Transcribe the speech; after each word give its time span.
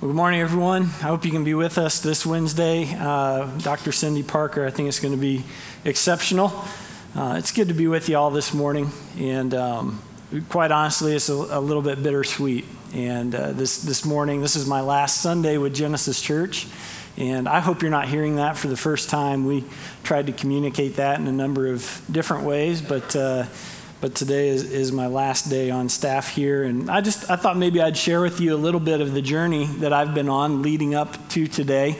Well, 0.00 0.08
good 0.08 0.16
morning, 0.16 0.40
everyone. 0.40 0.84
I 0.84 1.08
hope 1.08 1.26
you 1.26 1.30
can 1.30 1.44
be 1.44 1.52
with 1.52 1.76
us 1.76 2.00
this 2.00 2.24
Wednesday. 2.24 2.88
Uh, 2.98 3.44
Dr. 3.58 3.92
Cindy 3.92 4.22
Parker, 4.22 4.64
I 4.64 4.70
think 4.70 4.88
it's 4.88 4.98
going 4.98 5.12
to 5.12 5.20
be 5.20 5.44
exceptional. 5.84 6.64
Uh, 7.14 7.34
it's 7.36 7.52
good 7.52 7.68
to 7.68 7.74
be 7.74 7.86
with 7.86 8.08
you 8.08 8.16
all 8.16 8.30
this 8.30 8.54
morning, 8.54 8.90
and 9.18 9.52
um, 9.52 10.02
quite 10.48 10.72
honestly, 10.72 11.14
it's 11.14 11.28
a, 11.28 11.34
a, 11.34 11.60
little 11.60 11.82
bit 11.82 12.02
bittersweet. 12.02 12.64
And 12.94 13.34
uh, 13.34 13.52
this, 13.52 13.82
this 13.82 14.06
morning, 14.06 14.40
this 14.40 14.56
is 14.56 14.66
my 14.66 14.80
last 14.80 15.20
Sunday 15.20 15.58
with 15.58 15.74
Genesis 15.74 16.22
Church, 16.22 16.66
and 17.18 17.46
I 17.46 17.60
hope 17.60 17.82
you're 17.82 17.90
not 17.90 18.08
hearing 18.08 18.36
that 18.36 18.56
for 18.56 18.68
the 18.68 18.78
first 18.78 19.10
time. 19.10 19.44
We 19.44 19.66
tried 20.02 20.28
to 20.28 20.32
communicate 20.32 20.96
that 20.96 21.20
in 21.20 21.26
a 21.26 21.32
number 21.32 21.66
of 21.66 22.00
different 22.10 22.44
ways, 22.44 22.80
but 22.80 23.14
uh, 23.14 23.44
but 24.00 24.14
today 24.14 24.48
is, 24.48 24.70
is 24.70 24.92
my 24.92 25.06
last 25.06 25.50
day 25.50 25.70
on 25.70 25.88
staff 25.88 26.28
here. 26.28 26.64
And 26.64 26.90
i 26.90 27.00
just 27.00 27.30
i 27.30 27.36
thought 27.36 27.56
maybe 27.56 27.80
i'd 27.80 27.96
share 27.96 28.20
with 28.20 28.40
you 28.40 28.54
a 28.54 28.56
little 28.56 28.80
bit 28.80 29.00
of 29.00 29.12
the 29.12 29.22
journey 29.22 29.66
that 29.66 29.92
i've 29.92 30.14
been 30.14 30.28
on 30.28 30.62
leading 30.62 30.94
up 30.94 31.28
to 31.30 31.46
today. 31.46 31.96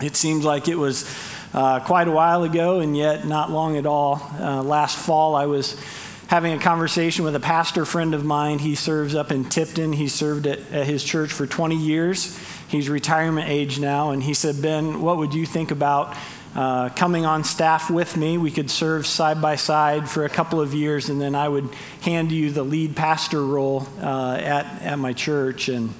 It 0.00 0.14
seems 0.16 0.44
like 0.44 0.68
it 0.68 0.76
was 0.76 1.08
uh, 1.54 1.80
quite 1.80 2.06
a 2.06 2.10
while 2.10 2.42
ago 2.42 2.80
and 2.80 2.96
yet 2.96 3.26
not 3.26 3.50
long 3.50 3.76
at 3.76 3.86
all. 3.86 4.22
Uh, 4.38 4.62
last 4.62 4.96
fall 4.96 5.34
i 5.34 5.46
was 5.46 5.80
having 6.28 6.52
a 6.52 6.58
conversation 6.58 7.24
with 7.24 7.36
a 7.36 7.40
pastor 7.40 7.84
friend 7.84 8.12
of 8.12 8.24
mine. 8.24 8.58
He 8.58 8.74
serves 8.74 9.14
up 9.14 9.30
in 9.30 9.44
tipton. 9.44 9.92
He 9.92 10.08
served 10.08 10.46
at, 10.46 10.58
at 10.72 10.86
his 10.86 11.04
church 11.04 11.32
for 11.32 11.46
20 11.46 11.76
years. 11.76 12.36
He's 12.68 12.88
retirement 12.88 13.48
age 13.48 13.78
now. 13.78 14.10
And 14.10 14.22
he 14.22 14.34
said 14.34 14.60
ben 14.60 15.00
what 15.02 15.18
would 15.18 15.34
you 15.34 15.46
think 15.46 15.70
about 15.70 16.16
uh, 16.56 16.88
coming 16.88 17.26
on 17.26 17.44
staff 17.44 17.90
with 17.90 18.16
me. 18.16 18.38
We 18.38 18.50
could 18.50 18.70
serve 18.70 19.06
side 19.06 19.42
by 19.42 19.56
side 19.56 20.08
for 20.08 20.24
a 20.24 20.30
couple 20.30 20.60
of 20.60 20.72
years, 20.72 21.10
and 21.10 21.20
then 21.20 21.34
I 21.34 21.46
would 21.46 21.68
hand 22.00 22.32
you 22.32 22.50
the 22.50 22.62
lead 22.64 22.96
pastor 22.96 23.44
role 23.44 23.86
uh, 24.00 24.36
at, 24.40 24.82
at 24.82 24.98
my 24.98 25.12
church. 25.12 25.68
And 25.68 25.92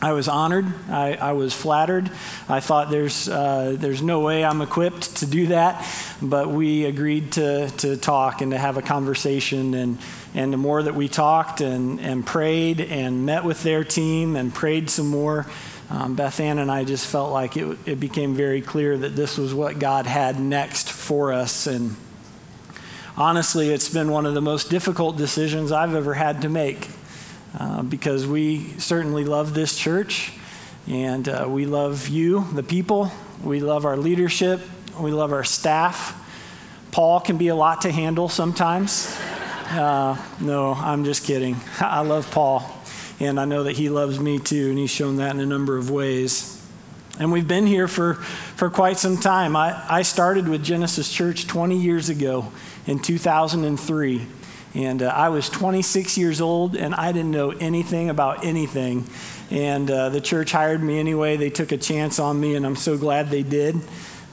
I 0.00 0.12
was 0.12 0.28
honored. 0.28 0.72
I, 0.88 1.14
I 1.14 1.32
was 1.32 1.52
flattered. 1.52 2.08
I 2.48 2.60
thought 2.60 2.90
there's, 2.90 3.28
uh, 3.28 3.74
there's 3.76 4.00
no 4.00 4.20
way 4.20 4.44
I'm 4.44 4.62
equipped 4.62 5.16
to 5.16 5.26
do 5.26 5.48
that, 5.48 5.84
but 6.22 6.48
we 6.48 6.84
agreed 6.84 7.32
to, 7.32 7.68
to 7.78 7.96
talk 7.96 8.40
and 8.40 8.52
to 8.52 8.58
have 8.58 8.76
a 8.76 8.82
conversation. 8.82 9.74
And, 9.74 9.98
and 10.34 10.52
the 10.52 10.56
more 10.56 10.80
that 10.80 10.94
we 10.94 11.08
talked 11.08 11.60
and, 11.60 11.98
and 11.98 12.24
prayed 12.24 12.80
and 12.80 13.26
met 13.26 13.42
with 13.42 13.64
their 13.64 13.82
team 13.82 14.36
and 14.36 14.54
prayed 14.54 14.88
some 14.88 15.08
more, 15.08 15.46
um, 15.90 16.14
Beth 16.14 16.38
Ann 16.40 16.58
and 16.58 16.70
I 16.70 16.84
just 16.84 17.06
felt 17.06 17.32
like 17.32 17.56
it, 17.56 17.78
it 17.86 18.00
became 18.00 18.34
very 18.34 18.60
clear 18.60 18.96
that 18.98 19.16
this 19.16 19.38
was 19.38 19.54
what 19.54 19.78
God 19.78 20.06
had 20.06 20.38
next 20.38 20.90
for 20.90 21.32
us. 21.32 21.66
And 21.66 21.96
honestly, 23.16 23.70
it's 23.70 23.88
been 23.88 24.10
one 24.10 24.26
of 24.26 24.34
the 24.34 24.42
most 24.42 24.68
difficult 24.68 25.16
decisions 25.16 25.72
I've 25.72 25.94
ever 25.94 26.14
had 26.14 26.42
to 26.42 26.50
make 26.50 26.88
uh, 27.58 27.82
because 27.82 28.26
we 28.26 28.68
certainly 28.78 29.24
love 29.24 29.54
this 29.54 29.76
church 29.78 30.32
and 30.86 31.26
uh, 31.28 31.46
we 31.48 31.64
love 31.64 32.08
you, 32.08 32.46
the 32.52 32.62
people. 32.62 33.10
We 33.42 33.60
love 33.60 33.86
our 33.86 33.96
leadership. 33.96 34.60
We 34.98 35.10
love 35.10 35.32
our 35.32 35.44
staff. 35.44 36.14
Paul 36.90 37.20
can 37.20 37.38
be 37.38 37.48
a 37.48 37.54
lot 37.54 37.82
to 37.82 37.92
handle 37.92 38.28
sometimes. 38.28 39.16
Uh, 39.70 40.16
no, 40.40 40.72
I'm 40.72 41.04
just 41.04 41.24
kidding. 41.24 41.56
I 41.80 42.00
love 42.00 42.30
Paul. 42.30 42.77
And 43.20 43.40
I 43.40 43.44
know 43.44 43.64
that 43.64 43.76
He 43.76 43.88
loves 43.88 44.20
me 44.20 44.38
too, 44.38 44.70
and 44.70 44.78
He's 44.78 44.90
shown 44.90 45.16
that 45.16 45.34
in 45.34 45.40
a 45.40 45.46
number 45.46 45.76
of 45.76 45.90
ways. 45.90 46.54
And 47.18 47.32
we've 47.32 47.48
been 47.48 47.66
here 47.66 47.88
for, 47.88 48.14
for 48.14 48.70
quite 48.70 48.96
some 48.96 49.16
time. 49.16 49.56
I, 49.56 49.84
I 49.88 50.02
started 50.02 50.46
with 50.48 50.62
Genesis 50.62 51.12
Church 51.12 51.48
20 51.48 51.76
years 51.76 52.08
ago 52.10 52.52
in 52.86 53.00
2003. 53.00 54.26
And 54.74 55.02
uh, 55.02 55.06
I 55.06 55.30
was 55.30 55.50
26 55.50 56.16
years 56.16 56.40
old, 56.40 56.76
and 56.76 56.94
I 56.94 57.10
didn't 57.10 57.32
know 57.32 57.50
anything 57.50 58.10
about 58.10 58.44
anything. 58.44 59.04
And 59.50 59.90
uh, 59.90 60.10
the 60.10 60.20
church 60.20 60.52
hired 60.52 60.82
me 60.82 61.00
anyway. 61.00 61.36
They 61.36 61.50
took 61.50 61.72
a 61.72 61.76
chance 61.76 62.20
on 62.20 62.38
me, 62.38 62.54
and 62.54 62.64
I'm 62.64 62.76
so 62.76 62.96
glad 62.96 63.30
they 63.30 63.42
did. 63.42 63.76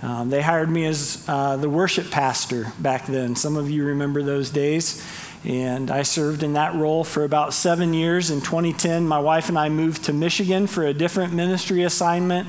Um, 0.03 0.29
they 0.29 0.41
hired 0.41 0.69
me 0.69 0.85
as 0.85 1.25
uh, 1.27 1.57
the 1.57 1.69
worship 1.69 2.11
pastor 2.11 2.71
back 2.79 3.07
then. 3.07 3.35
Some 3.35 3.57
of 3.57 3.71
you 3.71 3.85
remember 3.85 4.21
those 4.21 4.51
days. 4.51 5.03
And 5.45 5.91
I 5.91 6.01
served 6.01 6.41
in 6.41 6.53
that 6.53 6.73
role 6.73 7.03
for 7.03 7.23
about 7.23 7.53
seven 7.53 7.93
years. 7.93 8.31
In 8.31 8.41
2010, 8.41 9.07
my 9.07 9.19
wife 9.19 9.47
and 9.47 9.59
I 9.59 9.69
moved 9.69 10.05
to 10.05 10.13
Michigan 10.13 10.65
for 10.65 10.83
a 10.83 10.93
different 10.93 11.33
ministry 11.33 11.83
assignment, 11.83 12.47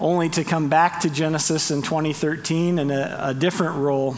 only 0.00 0.30
to 0.30 0.42
come 0.42 0.70
back 0.70 1.00
to 1.00 1.10
Genesis 1.10 1.70
in 1.70 1.82
2013 1.82 2.78
in 2.78 2.90
a, 2.90 3.16
a 3.24 3.34
different 3.34 3.76
role. 3.76 4.16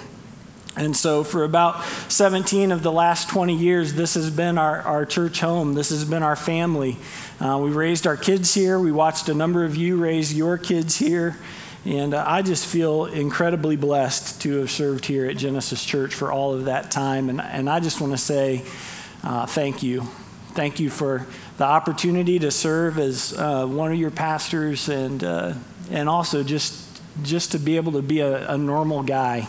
And 0.76 0.96
so, 0.96 1.24
for 1.24 1.42
about 1.42 1.84
17 2.08 2.70
of 2.70 2.84
the 2.84 2.92
last 2.92 3.28
20 3.28 3.56
years, 3.56 3.92
this 3.92 4.14
has 4.14 4.30
been 4.30 4.56
our, 4.56 4.80
our 4.82 5.04
church 5.04 5.40
home. 5.40 5.74
This 5.74 5.90
has 5.90 6.04
been 6.04 6.22
our 6.22 6.36
family. 6.36 6.96
Uh, 7.40 7.58
we 7.60 7.70
raised 7.70 8.06
our 8.06 8.16
kids 8.16 8.54
here. 8.54 8.78
We 8.78 8.92
watched 8.92 9.28
a 9.28 9.34
number 9.34 9.64
of 9.64 9.76
you 9.76 9.96
raise 9.96 10.32
your 10.32 10.56
kids 10.58 10.96
here. 10.96 11.36
And 11.84 12.14
uh, 12.14 12.24
I 12.26 12.42
just 12.42 12.66
feel 12.66 13.06
incredibly 13.06 13.76
blessed 13.76 14.40
to 14.42 14.58
have 14.58 14.70
served 14.70 15.04
here 15.04 15.26
at 15.26 15.36
Genesis 15.36 15.84
Church 15.84 16.14
for 16.14 16.30
all 16.30 16.54
of 16.54 16.66
that 16.66 16.90
time. 16.90 17.28
And, 17.28 17.40
and 17.40 17.68
I 17.68 17.80
just 17.80 18.00
want 18.00 18.12
to 18.12 18.18
say 18.18 18.62
uh, 19.24 19.46
thank 19.46 19.82
you. 19.82 20.02
Thank 20.52 20.78
you 20.78 20.90
for 20.90 21.26
the 21.56 21.64
opportunity 21.64 22.38
to 22.38 22.50
serve 22.50 22.98
as 22.98 23.36
uh, 23.36 23.66
one 23.66 23.90
of 23.90 23.98
your 23.98 24.10
pastors 24.10 24.88
and, 24.88 25.24
uh, 25.24 25.54
and 25.90 26.08
also 26.08 26.44
just, 26.44 27.00
just 27.22 27.52
to 27.52 27.58
be 27.58 27.76
able 27.76 27.92
to 27.92 28.02
be 28.02 28.20
a, 28.20 28.50
a 28.50 28.58
normal 28.58 29.02
guy 29.02 29.48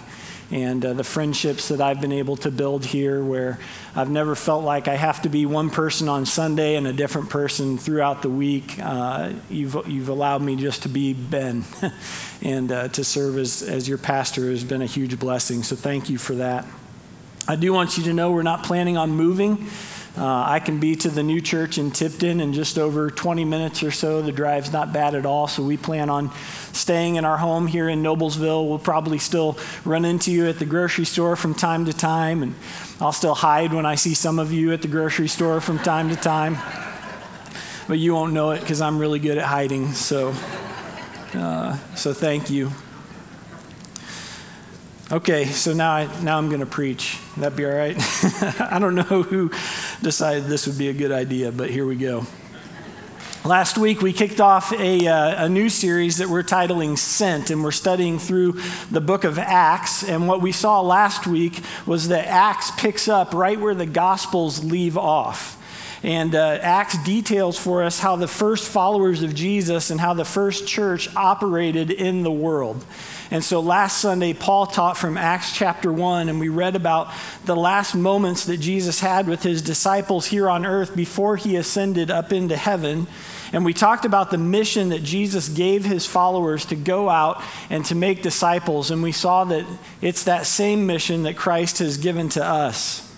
and 0.53 0.85
uh, 0.85 0.93
the 0.93 1.03
friendships 1.03 1.69
that 1.69 1.81
I've 1.81 1.99
been 1.99 2.11
able 2.11 2.35
to 2.37 2.51
build 2.51 2.85
here, 2.85 3.23
where 3.23 3.57
I've 3.95 4.11
never 4.11 4.35
felt 4.35 4.63
like 4.63 4.87
I 4.87 4.95
have 4.95 5.23
to 5.23 5.29
be 5.29 5.47
one 5.47 5.71
person 5.71 6.07
on 6.07 6.27
Sunday 6.27 6.75
and 6.75 6.85
a 6.85 6.93
different 6.93 7.31
person 7.31 7.79
throughout 7.79 8.21
the 8.21 8.29
week. 8.29 8.77
Uh, 8.79 9.33
you've, 9.49 9.75
you've 9.87 10.09
allowed 10.09 10.43
me 10.43 10.55
just 10.55 10.83
to 10.83 10.89
be 10.89 11.15
Ben, 11.15 11.63
and 12.43 12.71
uh, 12.71 12.87
to 12.89 13.03
serve 13.03 13.39
as, 13.39 13.63
as 13.63 13.89
your 13.89 13.97
pastor 13.97 14.51
has 14.51 14.63
been 14.63 14.83
a 14.83 14.85
huge 14.85 15.17
blessing. 15.17 15.63
So 15.63 15.75
thank 15.75 16.07
you 16.07 16.19
for 16.19 16.35
that. 16.35 16.67
I 17.47 17.55
do 17.55 17.73
want 17.73 17.97
you 17.97 18.03
to 18.03 18.13
know 18.13 18.31
we're 18.31 18.43
not 18.43 18.63
planning 18.63 18.95
on 18.95 19.09
moving. 19.09 19.67
Uh, 20.15 20.45
I 20.47 20.59
can 20.59 20.79
be 20.79 20.95
to 20.97 21.09
the 21.09 21.23
new 21.23 21.41
church 21.41 21.79
in 21.79 21.89
Tipton 21.89 22.39
in 22.39 22.53
just 22.53 22.77
over 22.77 23.09
20 23.09 23.45
minutes 23.45 23.81
or 23.81 23.89
so. 23.89 24.21
The 24.21 24.31
drive's 24.31 24.71
not 24.71 24.93
bad 24.93 25.15
at 25.15 25.25
all, 25.25 25.47
so 25.47 25.63
we 25.63 25.75
plan 25.75 26.11
on 26.11 26.31
staying 26.71 27.15
in 27.15 27.25
our 27.25 27.37
home 27.37 27.65
here 27.65 27.89
in 27.89 28.03
Noblesville. 28.03 28.69
We'll 28.69 28.77
probably 28.77 29.17
still 29.17 29.57
run 29.83 30.05
into 30.05 30.31
you 30.31 30.47
at 30.47 30.59
the 30.59 30.65
grocery 30.65 31.05
store 31.05 31.35
from 31.35 31.55
time 31.55 31.85
to 31.85 31.93
time, 31.93 32.43
and 32.43 32.53
I'll 33.01 33.11
still 33.11 33.33
hide 33.33 33.73
when 33.73 33.87
I 33.87 33.95
see 33.95 34.13
some 34.13 34.37
of 34.37 34.53
you 34.53 34.71
at 34.71 34.83
the 34.83 34.87
grocery 34.87 35.27
store 35.27 35.59
from 35.61 35.79
time 35.79 36.09
to 36.09 36.15
time. 36.15 36.57
But 37.87 37.97
you 37.97 38.13
won't 38.13 38.33
know 38.33 38.51
it 38.51 38.59
because 38.59 38.81
I'm 38.81 38.99
really 38.99 39.19
good 39.19 39.39
at 39.39 39.45
hiding, 39.45 39.93
so, 39.93 40.35
uh, 41.33 41.75
so 41.95 42.13
thank 42.13 42.51
you. 42.51 42.69
Okay, 45.13 45.45
so 45.45 45.73
now, 45.73 45.91
I, 45.91 46.21
now 46.23 46.39
I'm 46.39 46.47
going 46.47 46.61
to 46.61 46.65
preach. 46.65 47.19
That'd 47.37 47.55
be 47.55 47.67
all 47.67 47.71
right? 47.71 47.95
I 48.59 48.79
don't 48.79 48.95
know 48.95 49.03
who 49.21 49.51
decided 50.01 50.45
this 50.45 50.65
would 50.65 50.79
be 50.79 50.87
a 50.87 50.93
good 50.93 51.11
idea, 51.11 51.51
but 51.51 51.69
here 51.69 51.85
we 51.85 51.95
go. 51.95 52.25
Last 53.45 53.77
week, 53.77 54.01
we 54.01 54.11
kicked 54.11 54.41
off 54.41 54.73
a, 54.73 55.05
uh, 55.05 55.45
a 55.45 55.49
new 55.49 55.69
series 55.69 56.17
that 56.17 56.29
we're 56.29 56.41
titling 56.41 56.97
Sent, 56.97 57.51
and 57.51 57.63
we're 57.63 57.69
studying 57.69 58.17
through 58.17 58.59
the 58.89 59.01
book 59.01 59.23
of 59.23 59.37
Acts. 59.37 60.03
And 60.03 60.27
what 60.27 60.41
we 60.41 60.51
saw 60.51 60.81
last 60.81 61.27
week 61.27 61.61
was 61.85 62.07
that 62.07 62.25
Acts 62.25 62.71
picks 62.71 63.07
up 63.07 63.35
right 63.35 63.59
where 63.59 63.75
the 63.75 63.85
Gospels 63.85 64.63
leave 64.63 64.97
off. 64.97 65.62
And 66.03 66.35
uh, 66.35 66.59
Acts 66.61 67.01
details 67.03 67.57
for 67.57 67.81
us 67.81 67.97
how 67.97 68.17
the 68.17 68.27
first 68.27 68.67
followers 68.67 69.23
of 69.23 69.33
Jesus 69.33 69.89
and 69.89 70.01
how 70.01 70.13
the 70.13 70.25
first 70.25 70.67
church 70.67 71.13
operated 71.15 71.91
in 71.91 72.23
the 72.23 72.31
world. 72.31 72.83
And 73.31 73.41
so 73.41 73.61
last 73.61 73.99
Sunday, 73.99 74.33
Paul 74.33 74.67
taught 74.67 74.97
from 74.97 75.17
Acts 75.17 75.55
chapter 75.55 75.93
1, 75.93 76.27
and 76.27 76.41
we 76.41 76.49
read 76.49 76.75
about 76.75 77.09
the 77.45 77.55
last 77.55 77.95
moments 77.95 78.45
that 78.45 78.57
Jesus 78.57 78.99
had 78.99 79.27
with 79.27 79.43
his 79.43 79.61
disciples 79.61 80.27
here 80.27 80.49
on 80.49 80.65
earth 80.65 80.93
before 80.93 81.37
he 81.37 81.55
ascended 81.55 82.11
up 82.11 82.33
into 82.33 82.57
heaven. 82.57 83.07
And 83.53 83.63
we 83.63 83.73
talked 83.73 84.03
about 84.03 84.29
the 84.29 84.37
mission 84.37 84.89
that 84.89 85.03
Jesus 85.03 85.47
gave 85.47 85.85
his 85.85 86.05
followers 86.05 86.65
to 86.65 86.75
go 86.75 87.07
out 87.07 87.41
and 87.69 87.85
to 87.85 87.95
make 87.95 88.21
disciples. 88.21 88.91
And 88.91 89.01
we 89.01 89.13
saw 89.13 89.45
that 89.45 89.65
it's 90.01 90.25
that 90.25 90.45
same 90.45 90.85
mission 90.85 91.23
that 91.23 91.37
Christ 91.37 91.79
has 91.79 91.97
given 91.97 92.27
to 92.29 92.43
us 92.43 93.09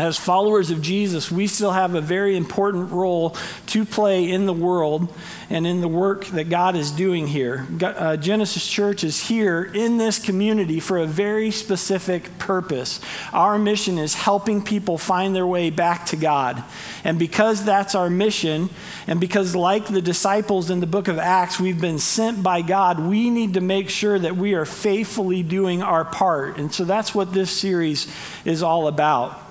as 0.00 0.16
followers 0.16 0.70
of 0.70 0.80
Jesus, 0.80 1.30
we 1.30 1.46
still 1.46 1.72
have 1.72 1.94
a 1.94 2.00
very 2.00 2.34
important 2.34 2.90
role 2.90 3.36
to 3.66 3.84
play 3.84 4.30
in 4.30 4.46
the 4.46 4.52
world 4.52 5.12
and 5.50 5.66
in 5.66 5.82
the 5.82 5.88
work 5.88 6.24
that 6.28 6.48
God 6.48 6.74
is 6.74 6.90
doing 6.90 7.26
here. 7.26 7.66
Uh, 7.82 8.16
Genesis 8.16 8.66
Church 8.66 9.04
is 9.04 9.28
here 9.28 9.62
in 9.62 9.98
this 9.98 10.18
community 10.18 10.80
for 10.80 10.96
a 10.96 11.06
very 11.06 11.50
specific 11.50 12.38
purpose. 12.38 13.00
Our 13.34 13.58
mission 13.58 13.98
is 13.98 14.14
helping 14.14 14.62
people 14.64 14.96
find 14.96 15.36
their 15.36 15.46
way 15.46 15.68
back 15.68 16.06
to 16.06 16.16
God. 16.16 16.64
And 17.04 17.18
because 17.18 17.62
that's 17.62 17.94
our 17.94 18.08
mission, 18.08 18.70
and 19.06 19.20
because, 19.20 19.54
like 19.54 19.86
the 19.86 20.00
disciples 20.00 20.70
in 20.70 20.80
the 20.80 20.86
book 20.86 21.08
of 21.08 21.18
Acts, 21.18 21.60
we've 21.60 21.80
been 21.80 21.98
sent 21.98 22.42
by 22.42 22.62
God, 22.62 22.98
we 23.00 23.28
need 23.28 23.54
to 23.54 23.60
make 23.60 23.90
sure 23.90 24.18
that 24.18 24.36
we 24.36 24.54
are 24.54 24.64
faithfully 24.64 25.42
doing 25.42 25.82
our 25.82 26.06
part. 26.06 26.56
And 26.56 26.72
so 26.72 26.84
that's 26.84 27.14
what 27.14 27.34
this 27.34 27.50
series 27.50 28.10
is 28.46 28.62
all 28.62 28.86
about. 28.86 29.49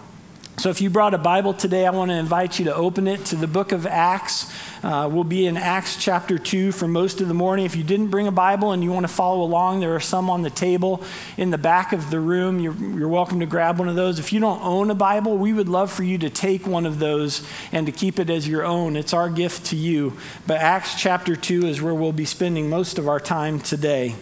So, 0.59 0.69
if 0.69 0.81
you 0.81 0.89
brought 0.89 1.13
a 1.13 1.17
Bible 1.17 1.53
today, 1.53 1.87
I 1.87 1.91
want 1.91 2.11
to 2.11 2.15
invite 2.15 2.59
you 2.59 2.65
to 2.65 2.75
open 2.75 3.07
it 3.07 3.23
to 3.27 3.37
the 3.37 3.47
book 3.47 3.71
of 3.71 3.87
Acts. 3.87 4.53
Uh, 4.83 5.09
we'll 5.09 5.23
be 5.23 5.45
in 5.45 5.55
Acts 5.55 5.95
chapter 5.95 6.37
2 6.37 6.73
for 6.73 6.85
most 6.85 7.21
of 7.21 7.29
the 7.29 7.33
morning. 7.33 7.65
If 7.65 7.77
you 7.77 7.83
didn't 7.83 8.07
bring 8.07 8.27
a 8.27 8.31
Bible 8.31 8.73
and 8.73 8.83
you 8.83 8.91
want 8.91 9.05
to 9.05 9.13
follow 9.13 9.41
along, 9.41 9.79
there 9.79 9.95
are 9.95 10.01
some 10.01 10.29
on 10.29 10.41
the 10.41 10.49
table 10.49 11.01
in 11.37 11.49
the 11.49 11.57
back 11.57 11.93
of 11.93 12.09
the 12.09 12.19
room. 12.19 12.59
You're, 12.59 12.73
you're 12.73 13.07
welcome 13.07 13.39
to 13.39 13.45
grab 13.45 13.79
one 13.79 13.87
of 13.87 13.95
those. 13.95 14.19
If 14.19 14.33
you 14.33 14.41
don't 14.41 14.61
own 14.61 14.91
a 14.91 14.95
Bible, 14.95 15.37
we 15.37 15.53
would 15.53 15.69
love 15.69 15.93
for 15.93 16.03
you 16.03 16.17
to 16.17 16.29
take 16.29 16.67
one 16.67 16.85
of 16.85 16.99
those 16.99 17.47
and 17.71 17.85
to 17.85 17.93
keep 17.93 18.19
it 18.19 18.29
as 18.29 18.45
your 18.45 18.65
own. 18.65 18.97
It's 18.97 19.13
our 19.13 19.29
gift 19.29 19.67
to 19.67 19.77
you. 19.77 20.17
But 20.45 20.57
Acts 20.57 20.99
chapter 20.99 21.37
2 21.37 21.67
is 21.67 21.81
where 21.81 21.93
we'll 21.93 22.11
be 22.11 22.25
spending 22.25 22.69
most 22.69 22.97
of 22.97 23.07
our 23.07 23.21
time 23.21 23.61
today. 23.61 24.15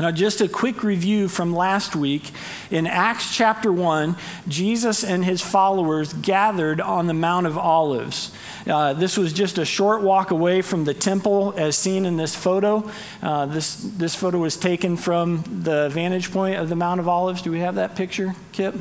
Now, 0.00 0.10
just 0.10 0.40
a 0.40 0.48
quick 0.48 0.82
review 0.82 1.28
from 1.28 1.54
last 1.54 1.94
week. 1.94 2.30
In 2.70 2.86
Acts 2.86 3.36
chapter 3.36 3.70
1, 3.70 4.16
Jesus 4.48 5.04
and 5.04 5.22
his 5.22 5.42
followers 5.42 6.14
gathered 6.14 6.80
on 6.80 7.06
the 7.06 7.12
Mount 7.12 7.46
of 7.46 7.58
Olives. 7.58 8.32
Uh, 8.66 8.94
this 8.94 9.18
was 9.18 9.34
just 9.34 9.58
a 9.58 9.66
short 9.66 10.00
walk 10.00 10.30
away 10.30 10.62
from 10.62 10.84
the 10.84 10.94
temple, 10.94 11.52
as 11.54 11.76
seen 11.76 12.06
in 12.06 12.16
this 12.16 12.34
photo. 12.34 12.90
Uh, 13.22 13.44
this, 13.44 13.76
this 13.76 14.14
photo 14.14 14.38
was 14.38 14.56
taken 14.56 14.96
from 14.96 15.44
the 15.64 15.90
vantage 15.90 16.32
point 16.32 16.56
of 16.56 16.70
the 16.70 16.76
Mount 16.76 16.98
of 16.98 17.06
Olives. 17.06 17.42
Do 17.42 17.50
we 17.50 17.60
have 17.60 17.74
that 17.74 17.94
picture, 17.94 18.34
Kip? 18.52 18.74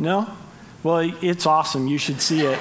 No? 0.00 0.28
Well, 0.82 1.08
it's 1.22 1.46
awesome. 1.46 1.86
You 1.86 1.98
should 1.98 2.20
see 2.20 2.40
it. 2.40 2.58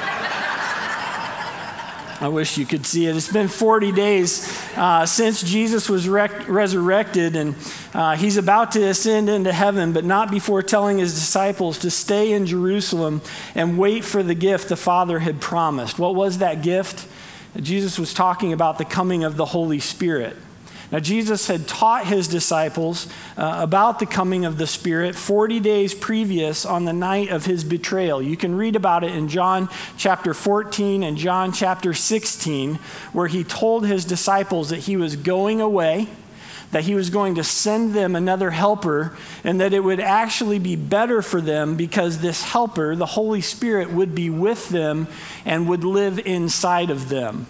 I 2.23 2.29
wish 2.29 2.57
you 2.57 2.65
could 2.65 2.85
see 2.85 3.05
it. 3.05 3.17
It's 3.17 3.29
been 3.29 3.49
40 3.49 3.91
days 3.91 4.47
uh, 4.77 5.05
since 5.05 5.43
Jesus 5.43 5.89
was 5.89 6.07
rec- 6.07 6.47
resurrected, 6.47 7.35
and 7.35 7.53
uh, 7.93 8.15
he's 8.15 8.37
about 8.37 8.71
to 8.71 8.83
ascend 8.83 9.27
into 9.27 9.51
heaven, 9.51 9.91
but 9.91 10.05
not 10.05 10.31
before 10.31 10.63
telling 10.63 10.99
his 10.99 11.13
disciples 11.13 11.79
to 11.79 11.91
stay 11.91 12.31
in 12.31 12.45
Jerusalem 12.45 13.21
and 13.55 13.77
wait 13.77 14.05
for 14.05 14.23
the 14.23 14.35
gift 14.35 14.69
the 14.69 14.77
Father 14.77 15.19
had 15.19 15.41
promised. 15.41 15.99
What 15.99 16.15
was 16.15 16.37
that 16.37 16.61
gift? 16.61 17.09
Jesus 17.57 17.99
was 17.99 18.13
talking 18.13 18.53
about 18.53 18.77
the 18.77 18.85
coming 18.85 19.25
of 19.25 19.35
the 19.35 19.43
Holy 19.43 19.81
Spirit. 19.81 20.37
Now, 20.91 20.99
Jesus 20.99 21.47
had 21.47 21.67
taught 21.67 22.05
his 22.05 22.27
disciples 22.27 23.07
uh, 23.37 23.59
about 23.61 23.99
the 23.99 24.05
coming 24.05 24.45
of 24.45 24.57
the 24.57 24.67
Spirit 24.67 25.15
40 25.15 25.59
days 25.59 25.93
previous 25.93 26.65
on 26.65 26.85
the 26.85 26.93
night 26.93 27.29
of 27.29 27.45
his 27.45 27.63
betrayal. 27.63 28.21
You 28.21 28.37
can 28.37 28.55
read 28.55 28.75
about 28.75 29.03
it 29.03 29.15
in 29.15 29.27
John 29.27 29.69
chapter 29.97 30.33
14 30.33 31.03
and 31.03 31.17
John 31.17 31.51
chapter 31.51 31.93
16, 31.93 32.75
where 33.11 33.27
he 33.27 33.43
told 33.43 33.87
his 33.87 34.05
disciples 34.05 34.69
that 34.69 34.79
he 34.79 34.97
was 34.97 35.15
going 35.15 35.61
away 35.61 36.07
that 36.73 36.83
he 36.83 36.95
was 36.95 37.11
going 37.11 37.35
to 37.35 37.43
send 37.43 37.93
them 37.93 38.15
another 38.15 38.49
helper, 38.49 39.15
and 39.43 39.61
that 39.61 39.73
it 39.73 39.79
would 39.79 39.99
actually 39.99 40.57
be 40.57 40.75
better 40.75 41.21
for 41.21 41.39
them 41.39 41.75
because 41.75 42.17
this 42.17 42.43
helper, 42.43 42.95
the 42.95 43.05
Holy 43.05 43.41
Spirit, 43.41 43.91
would 43.91 44.15
be 44.15 44.29
with 44.29 44.69
them 44.69 45.07
and 45.45 45.69
would 45.69 45.83
live 45.83 46.19
inside 46.25 46.89
of 46.89 47.09
them. 47.09 47.45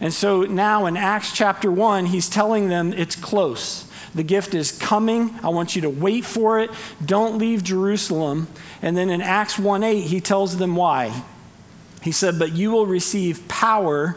And 0.00 0.12
so 0.14 0.42
now 0.42 0.86
in 0.86 0.96
Acts 0.96 1.32
chapter 1.32 1.70
1, 1.70 2.06
he's 2.06 2.28
telling 2.28 2.68
them 2.68 2.92
it's 2.92 3.16
close. 3.16 3.86
The 4.14 4.22
gift 4.22 4.54
is 4.54 4.72
coming. 4.72 5.38
I 5.42 5.50
want 5.50 5.76
you 5.76 5.82
to 5.82 5.90
wait 5.90 6.24
for 6.24 6.58
it. 6.58 6.70
Don't 7.04 7.38
leave 7.38 7.62
Jerusalem. 7.62 8.48
And 8.82 8.96
then 8.96 9.10
in 9.10 9.20
Acts 9.20 9.58
1 9.58 9.82
8, 9.82 10.00
he 10.00 10.20
tells 10.20 10.56
them 10.56 10.74
why. 10.74 11.22
He 12.02 12.12
said, 12.12 12.38
But 12.38 12.52
you 12.52 12.70
will 12.70 12.86
receive 12.86 13.46
power 13.46 14.16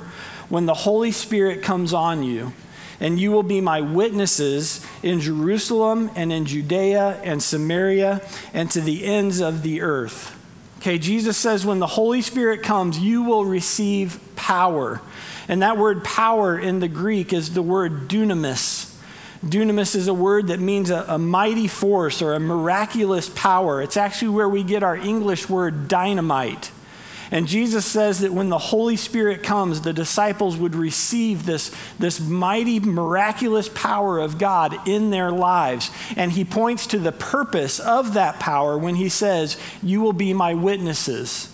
when 0.49 0.65
the 0.65 0.73
Holy 0.73 1.11
Spirit 1.11 1.61
comes 1.61 1.93
on 1.93 2.23
you, 2.23 2.53
and 2.99 3.19
you 3.19 3.31
will 3.31 3.43
be 3.43 3.61
my 3.61 3.81
witnesses 3.81 4.85
in 5.03 5.19
Jerusalem 5.19 6.09
and 6.15 6.31
in 6.31 6.45
Judea 6.45 7.19
and 7.23 7.43
Samaria 7.43 8.21
and 8.53 8.71
to 8.71 8.81
the 8.81 9.03
ends 9.03 9.41
of 9.41 9.63
the 9.63 9.81
earth. 9.81 10.39
Okay, 10.83 10.97
Jesus 10.97 11.37
says, 11.37 11.65
When 11.65 11.79
the 11.79 11.87
Holy 11.87 12.21
Spirit 12.21 12.61
comes, 12.61 12.99
you 12.99 13.23
will 13.23 13.45
receive 13.45 14.19
power. 14.35 14.99
And 15.47 15.61
that 15.61 15.77
word 15.77 16.03
power 16.03 16.59
in 16.59 16.81
the 16.81 16.89
Greek 16.89 17.31
is 17.31 17.53
the 17.53 17.61
word 17.61 18.09
dunamis. 18.09 18.93
Dunamis 19.45 19.95
is 19.95 20.09
a 20.09 20.13
word 20.13 20.47
that 20.47 20.59
means 20.59 20.89
a, 20.89 21.05
a, 21.07 21.17
mighty 21.17 21.69
force 21.69 22.21
or 22.21 22.33
a 22.33 22.39
miraculous 22.41 23.29
power. 23.29 23.81
It's 23.81 23.95
actually 23.95 24.31
where 24.35 24.49
we 24.49 24.61
get 24.61 24.83
our 24.83 24.97
English 24.97 25.47
word 25.47 25.87
dynamite. 25.87 26.69
And 27.33 27.47
Jesus 27.47 27.83
says 27.83 28.19
that 28.19 28.31
when 28.31 28.49
the 28.49 28.59
Holy 28.59 28.95
Spirit 28.95 29.41
comes, 29.41 29.81
the 29.81 29.91
disciples 29.91 30.55
would 30.55 30.75
receive 30.75 31.47
this, 31.47 31.75
this 31.97 32.19
mighty, 32.19 32.79
miraculous 32.79 33.67
power 33.69 34.19
of 34.19 34.37
God 34.37 34.87
in 34.87 35.09
their 35.09 35.31
lives. 35.31 35.89
And 36.15 36.31
he 36.31 36.45
points 36.45 36.85
to 36.87 36.99
the 36.99 37.11
purpose 37.11 37.79
of 37.79 38.13
that 38.13 38.39
power 38.39 38.77
when 38.77 38.93
he 38.93 39.09
says, 39.09 39.57
You 39.81 39.99
will 40.01 40.13
be 40.13 40.31
my 40.31 40.53
witnesses. 40.53 41.49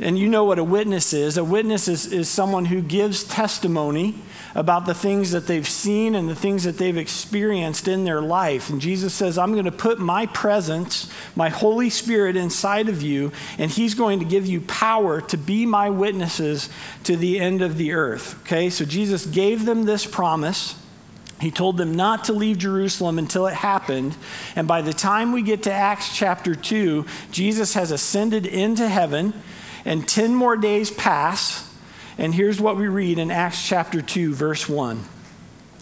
And 0.00 0.18
you 0.18 0.30
know 0.30 0.44
what 0.44 0.58
a 0.58 0.64
witness 0.64 1.12
is. 1.12 1.36
A 1.36 1.44
witness 1.44 1.88
is, 1.88 2.10
is 2.10 2.30
someone 2.30 2.64
who 2.64 2.80
gives 2.80 3.22
testimony 3.22 4.14
about 4.56 4.86
the 4.86 4.94
things 4.94 5.32
that 5.32 5.46
they've 5.46 5.68
seen 5.68 6.14
and 6.14 6.30
the 6.30 6.34
things 6.34 6.64
that 6.64 6.78
they've 6.78 6.96
experienced 6.96 7.86
in 7.86 8.04
their 8.04 8.22
life. 8.22 8.70
And 8.70 8.80
Jesus 8.80 9.12
says, 9.12 9.36
I'm 9.36 9.52
going 9.52 9.66
to 9.66 9.70
put 9.72 9.98
my 9.98 10.24
presence, 10.24 11.12
my 11.36 11.50
Holy 11.50 11.90
Spirit 11.90 12.36
inside 12.36 12.88
of 12.88 13.02
you, 13.02 13.32
and 13.58 13.70
He's 13.70 13.94
going 13.94 14.18
to 14.18 14.24
give 14.24 14.46
you 14.46 14.62
power 14.62 15.20
to 15.20 15.36
be 15.36 15.66
my 15.66 15.90
witnesses 15.90 16.70
to 17.04 17.16
the 17.16 17.38
end 17.38 17.60
of 17.60 17.76
the 17.76 17.92
earth. 17.92 18.40
Okay, 18.42 18.70
so 18.70 18.86
Jesus 18.86 19.26
gave 19.26 19.66
them 19.66 19.84
this 19.84 20.06
promise. 20.06 20.74
He 21.38 21.50
told 21.50 21.76
them 21.76 21.94
not 21.94 22.24
to 22.24 22.32
leave 22.32 22.56
Jerusalem 22.56 23.18
until 23.18 23.46
it 23.46 23.54
happened. 23.54 24.16
And 24.56 24.66
by 24.66 24.80
the 24.80 24.94
time 24.94 25.32
we 25.32 25.42
get 25.42 25.64
to 25.64 25.72
Acts 25.72 26.16
chapter 26.16 26.54
2, 26.54 27.04
Jesus 27.30 27.74
has 27.74 27.90
ascended 27.90 28.46
into 28.46 28.88
heaven. 28.88 29.34
And 29.84 30.08
10 30.08 30.34
more 30.34 30.56
days 30.56 30.90
pass, 30.90 31.65
and 32.18 32.34
here's 32.34 32.60
what 32.60 32.76
we 32.76 32.88
read 32.88 33.18
in 33.18 33.30
Acts 33.30 33.66
chapter 33.66 34.00
2, 34.00 34.34
verse 34.34 34.68
1. 34.68 35.04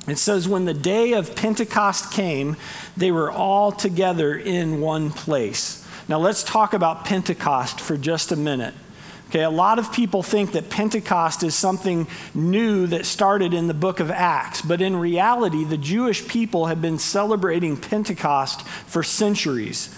It 0.08 0.19
says, 0.19 0.48
When 0.48 0.64
the 0.64 0.75
day 0.75 1.12
of 1.12 1.36
Pentecost 1.36 2.12
came, 2.12 2.56
they 2.96 3.10
were 3.10 3.31
all 3.31 3.72
together 3.72 4.36
in 4.36 4.81
one 4.81 5.10
place. 5.10 5.86
Now 6.08 6.19
let's 6.19 6.42
talk 6.42 6.75
about 6.75 7.04
Pentecost 7.04 7.81
for 7.81 7.96
just 7.96 8.32
a 8.32 8.36
minute. 8.36 8.75
Okay, 9.31 9.42
a 9.42 9.50
lot 9.50 9.78
of 9.78 9.92
people 9.92 10.22
think 10.22 10.52
that 10.52 10.70
Pentecost 10.70 11.42
is 11.42 11.54
something 11.54 12.06
new 12.34 12.86
that 12.88 13.06
started 13.06 13.54
in 13.54 13.66
the 13.66 13.75
book 13.75 13.98
of 13.98 14.10
Acts, 14.10 14.60
but 14.60 14.81
in 14.81 14.94
reality, 14.94 15.64
the 15.64 15.78
Jewish 15.78 16.28
people 16.28 16.66
have 16.66 16.82
been 16.82 16.98
celebrating 16.98 17.76
Pentecost 17.76 18.62
for 18.62 19.02
centuries. 19.02 19.88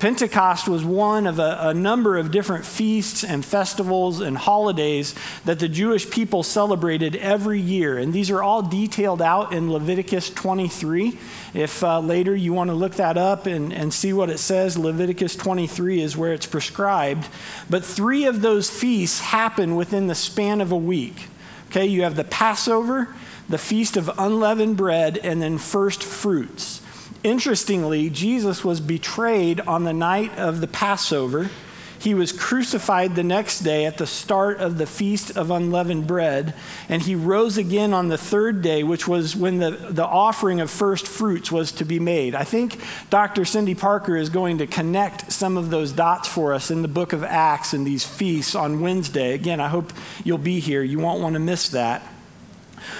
Pentecost 0.00 0.66
was 0.66 0.82
one 0.82 1.26
of 1.26 1.38
a, 1.38 1.58
a, 1.60 1.74
number 1.74 2.16
of 2.16 2.30
different 2.30 2.64
feasts 2.64 3.22
and 3.22 3.44
festivals 3.44 4.20
and 4.20 4.36
holidays 4.36 5.14
that 5.44 5.58
the 5.58 5.68
Jewish 5.68 6.08
people 6.10 6.42
celebrated 6.42 7.16
every 7.16 7.60
year. 7.60 7.98
And 7.98 8.10
these 8.10 8.30
are 8.30 8.42
all 8.42 8.62
detailed 8.62 9.20
out 9.20 9.52
in 9.52 9.70
Leviticus 9.70 10.30
23. 10.30 11.18
If 11.52 11.84
uh, 11.84 12.00
later 12.00 12.34
you 12.34 12.54
want 12.54 12.70
to 12.70 12.74
look 12.74 12.94
that 12.94 13.18
up 13.18 13.44
and, 13.44 13.74
and 13.74 13.92
see 13.92 14.14
what 14.14 14.30
it 14.30 14.38
says, 14.38 14.78
Leviticus 14.78 15.36
23 15.36 16.00
is 16.00 16.16
where 16.16 16.32
it's 16.32 16.46
prescribed. 16.46 17.28
But 17.68 17.84
three 17.84 18.24
of 18.24 18.40
those 18.40 18.70
feasts 18.70 19.20
happen 19.20 19.76
within 19.76 20.06
the 20.06 20.14
span 20.14 20.62
of 20.62 20.72
a 20.72 20.78
week. 20.78 21.26
Okay, 21.68 21.84
you 21.84 22.04
have 22.04 22.16
the 22.16 22.24
Passover, 22.24 23.14
the 23.50 23.58
Feast 23.58 23.98
of 23.98 24.10
Unleavened 24.16 24.78
Bread, 24.78 25.18
and 25.18 25.42
then 25.42 25.58
first 25.58 26.02
fruits. 26.02 26.79
Interestingly, 27.22 28.08
Jesus 28.08 28.64
was 28.64 28.80
betrayed 28.80 29.60
on 29.60 29.84
the 29.84 29.92
night 29.92 30.36
of 30.38 30.60
the 30.60 30.66
Passover. 30.66 31.50
He 31.98 32.14
was 32.14 32.32
crucified 32.32 33.14
the 33.14 33.22
next 33.22 33.60
day 33.60 33.84
at 33.84 33.98
the 33.98 34.06
start 34.06 34.56
of 34.56 34.78
the 34.78 34.86
Feast 34.86 35.36
of 35.36 35.50
Unleavened 35.50 36.06
Bread, 36.06 36.54
and 36.88 37.02
he 37.02 37.14
rose 37.14 37.58
again 37.58 37.92
on 37.92 38.08
the 38.08 38.16
third 38.16 38.62
day, 38.62 38.82
which 38.82 39.06
was 39.06 39.36
when 39.36 39.58
the, 39.58 39.70
the 39.70 40.06
offering 40.06 40.60
of 40.60 40.70
first 40.70 41.06
fruits 41.06 41.52
was 41.52 41.72
to 41.72 41.84
be 41.84 42.00
made. 42.00 42.34
I 42.34 42.44
think 42.44 42.80
Dr. 43.10 43.44
Cindy 43.44 43.74
Parker 43.74 44.16
is 44.16 44.30
going 44.30 44.56
to 44.58 44.66
connect 44.66 45.30
some 45.30 45.58
of 45.58 45.68
those 45.68 45.92
dots 45.92 46.26
for 46.26 46.54
us 46.54 46.70
in 46.70 46.80
the 46.80 46.88
book 46.88 47.12
of 47.12 47.22
Acts 47.22 47.74
and 47.74 47.86
these 47.86 48.06
feasts 48.06 48.54
on 48.54 48.80
Wednesday. 48.80 49.34
Again, 49.34 49.60
I 49.60 49.68
hope 49.68 49.92
you'll 50.24 50.38
be 50.38 50.58
here. 50.58 50.82
You 50.82 51.00
won't 51.00 51.20
want 51.20 51.34
to 51.34 51.40
miss 51.40 51.68
that. 51.68 52.02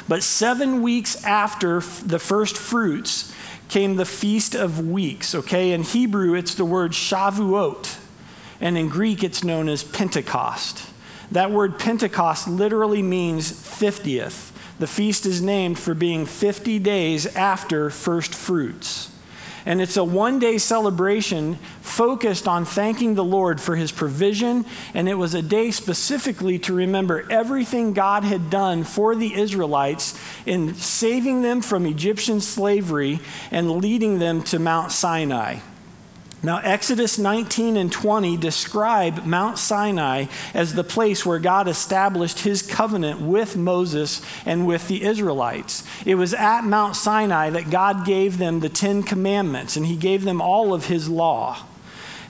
But 0.08 0.22
seven 0.22 0.82
weeks 0.82 1.24
after 1.24 1.80
the 1.80 2.18
first 2.18 2.58
fruits, 2.58 3.32
came 3.70 3.94
the 3.94 4.04
Feast 4.04 4.54
of 4.54 4.88
Weeks, 4.90 5.34
okay? 5.34 5.72
In 5.72 5.84
Hebrew, 5.84 6.34
it's 6.34 6.54
the 6.54 6.64
word 6.64 6.90
Shavuot, 6.90 7.98
and 8.60 8.76
in 8.76 8.88
Greek, 8.88 9.22
it's 9.22 9.44
known 9.44 9.68
as 9.68 9.84
Pentecost. 9.84 10.84
That 11.30 11.52
word 11.52 11.78
Pentecost 11.78 12.48
literally 12.48 13.02
means 13.02 13.50
50th. 13.52 14.50
The 14.80 14.88
feast 14.88 15.24
is 15.24 15.40
named 15.40 15.78
for 15.78 15.94
being 15.94 16.26
50 16.26 16.80
days 16.80 17.26
after 17.36 17.90
first 17.90 18.34
fruits. 18.34 19.09
And 19.70 19.80
it's 19.80 19.96
a 19.96 20.02
one 20.02 20.40
day 20.40 20.58
celebration 20.58 21.54
focused 21.80 22.48
on 22.48 22.64
thanking 22.64 23.14
the 23.14 23.22
Lord 23.22 23.60
for 23.60 23.76
his 23.76 23.92
provision. 23.92 24.64
And 24.94 25.08
it 25.08 25.14
was 25.14 25.32
a 25.34 25.42
day 25.42 25.70
specifically 25.70 26.58
to 26.58 26.74
remember 26.74 27.24
everything 27.30 27.92
God 27.92 28.24
had 28.24 28.50
done 28.50 28.82
for 28.82 29.14
the 29.14 29.32
Israelites 29.32 30.18
in 30.44 30.74
saving 30.74 31.42
them 31.42 31.62
from 31.62 31.86
Egyptian 31.86 32.40
slavery 32.40 33.20
and 33.52 33.70
leading 33.70 34.18
them 34.18 34.42
to 34.42 34.58
Mount 34.58 34.90
Sinai. 34.90 35.60
Now, 36.42 36.58
Exodus 36.58 37.18
19 37.18 37.76
and 37.76 37.92
20 37.92 38.38
describe 38.38 39.26
Mount 39.26 39.58
Sinai 39.58 40.26
as 40.54 40.72
the 40.72 40.84
place 40.84 41.26
where 41.26 41.38
God 41.38 41.68
established 41.68 42.40
his 42.40 42.62
covenant 42.62 43.20
with 43.20 43.56
Moses 43.56 44.22
and 44.46 44.66
with 44.66 44.88
the 44.88 45.02
Israelites. 45.02 45.84
It 46.06 46.14
was 46.14 46.32
at 46.32 46.62
Mount 46.62 46.96
Sinai 46.96 47.50
that 47.50 47.68
God 47.68 48.06
gave 48.06 48.38
them 48.38 48.60
the 48.60 48.70
Ten 48.70 49.02
Commandments, 49.02 49.76
and 49.76 49.84
he 49.84 49.96
gave 49.96 50.24
them 50.24 50.40
all 50.40 50.72
of 50.72 50.86
his 50.86 51.10
law. 51.10 51.58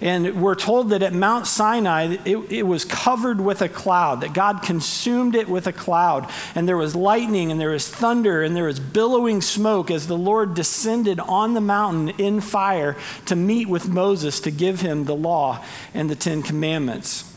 And 0.00 0.40
we're 0.40 0.54
told 0.54 0.90
that 0.90 1.02
at 1.02 1.12
Mount 1.12 1.46
Sinai, 1.46 2.16
it, 2.24 2.36
it, 2.50 2.66
was 2.66 2.86
covered 2.86 3.40
with 3.40 3.60
a 3.60 3.68
cloud, 3.68 4.22
that 4.22 4.32
God 4.32 4.62
consumed 4.62 5.34
it 5.34 5.48
with 5.48 5.66
a 5.66 5.72
cloud. 5.72 6.30
And 6.54 6.66
there 6.66 6.76
was 6.76 6.96
lightning, 6.96 7.50
and 7.50 7.60
there 7.60 7.70
was 7.70 7.86
thunder, 7.86 8.42
and 8.42 8.56
there 8.56 8.64
was 8.64 8.80
billowing 8.80 9.42
smoke 9.42 9.90
as 9.90 10.06
the 10.06 10.16
Lord 10.16 10.54
descended 10.54 11.20
on 11.20 11.52
the 11.52 11.60
mountain 11.60 12.10
in 12.18 12.40
fire 12.40 12.96
to 13.26 13.36
meet 13.36 13.68
with 13.68 13.88
Moses 13.88 14.40
to 14.40 14.50
give 14.50 14.80
him 14.80 15.04
the 15.04 15.16
law 15.16 15.62
and 15.92 16.08
the 16.08 16.16
Ten 16.16 16.42
Commandments. 16.42 17.29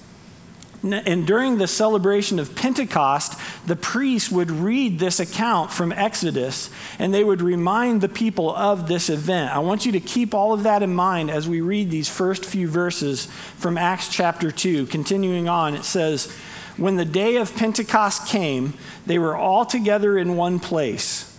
And 0.84 1.26
during 1.26 1.58
the 1.58 1.68
celebration 1.68 2.40
of 2.40 2.56
Pentecost, 2.56 3.40
the 3.66 3.76
priests 3.76 4.30
would 4.30 4.52
read 4.52 5.00
this 5.00 5.22
account 5.22 5.72
from 5.72 5.94
Exodus 5.94 6.70
and 7.00 7.14
they 7.14 7.24
would 7.24 7.42
remind 7.42 8.02
the 8.02 8.10
people 8.10 8.54
of 8.54 8.90
this 8.90 9.10
event. 9.10 9.56
I 9.56 9.60
want 9.60 9.86
you 9.86 9.94
to 9.94 10.02
keep 10.02 10.34
all 10.34 10.52
of 10.52 10.64
that 10.64 10.84
in 10.84 10.94
mind 10.94 11.32
as 11.32 11.48
we 11.48 11.62
read 11.62 11.90
these 11.90 12.10
first 12.10 12.44
few 12.44 12.68
verses 12.68 13.28
from 13.58 13.78
Acts 13.78 14.10
chapter 14.10 14.52
2. 14.52 14.88
Continuing 14.88 15.48
on, 15.48 15.74
it 15.74 15.86
says, 15.86 16.30
When 16.76 16.98
the 16.98 17.06
day 17.06 17.38
of 17.38 17.56
Pentecost 17.56 18.28
came, 18.28 18.74
they 19.06 19.20
were 19.20 19.38
all 19.38 19.66
together 19.66 20.18
in 20.18 20.36
one 20.36 20.60
place. 20.60 21.30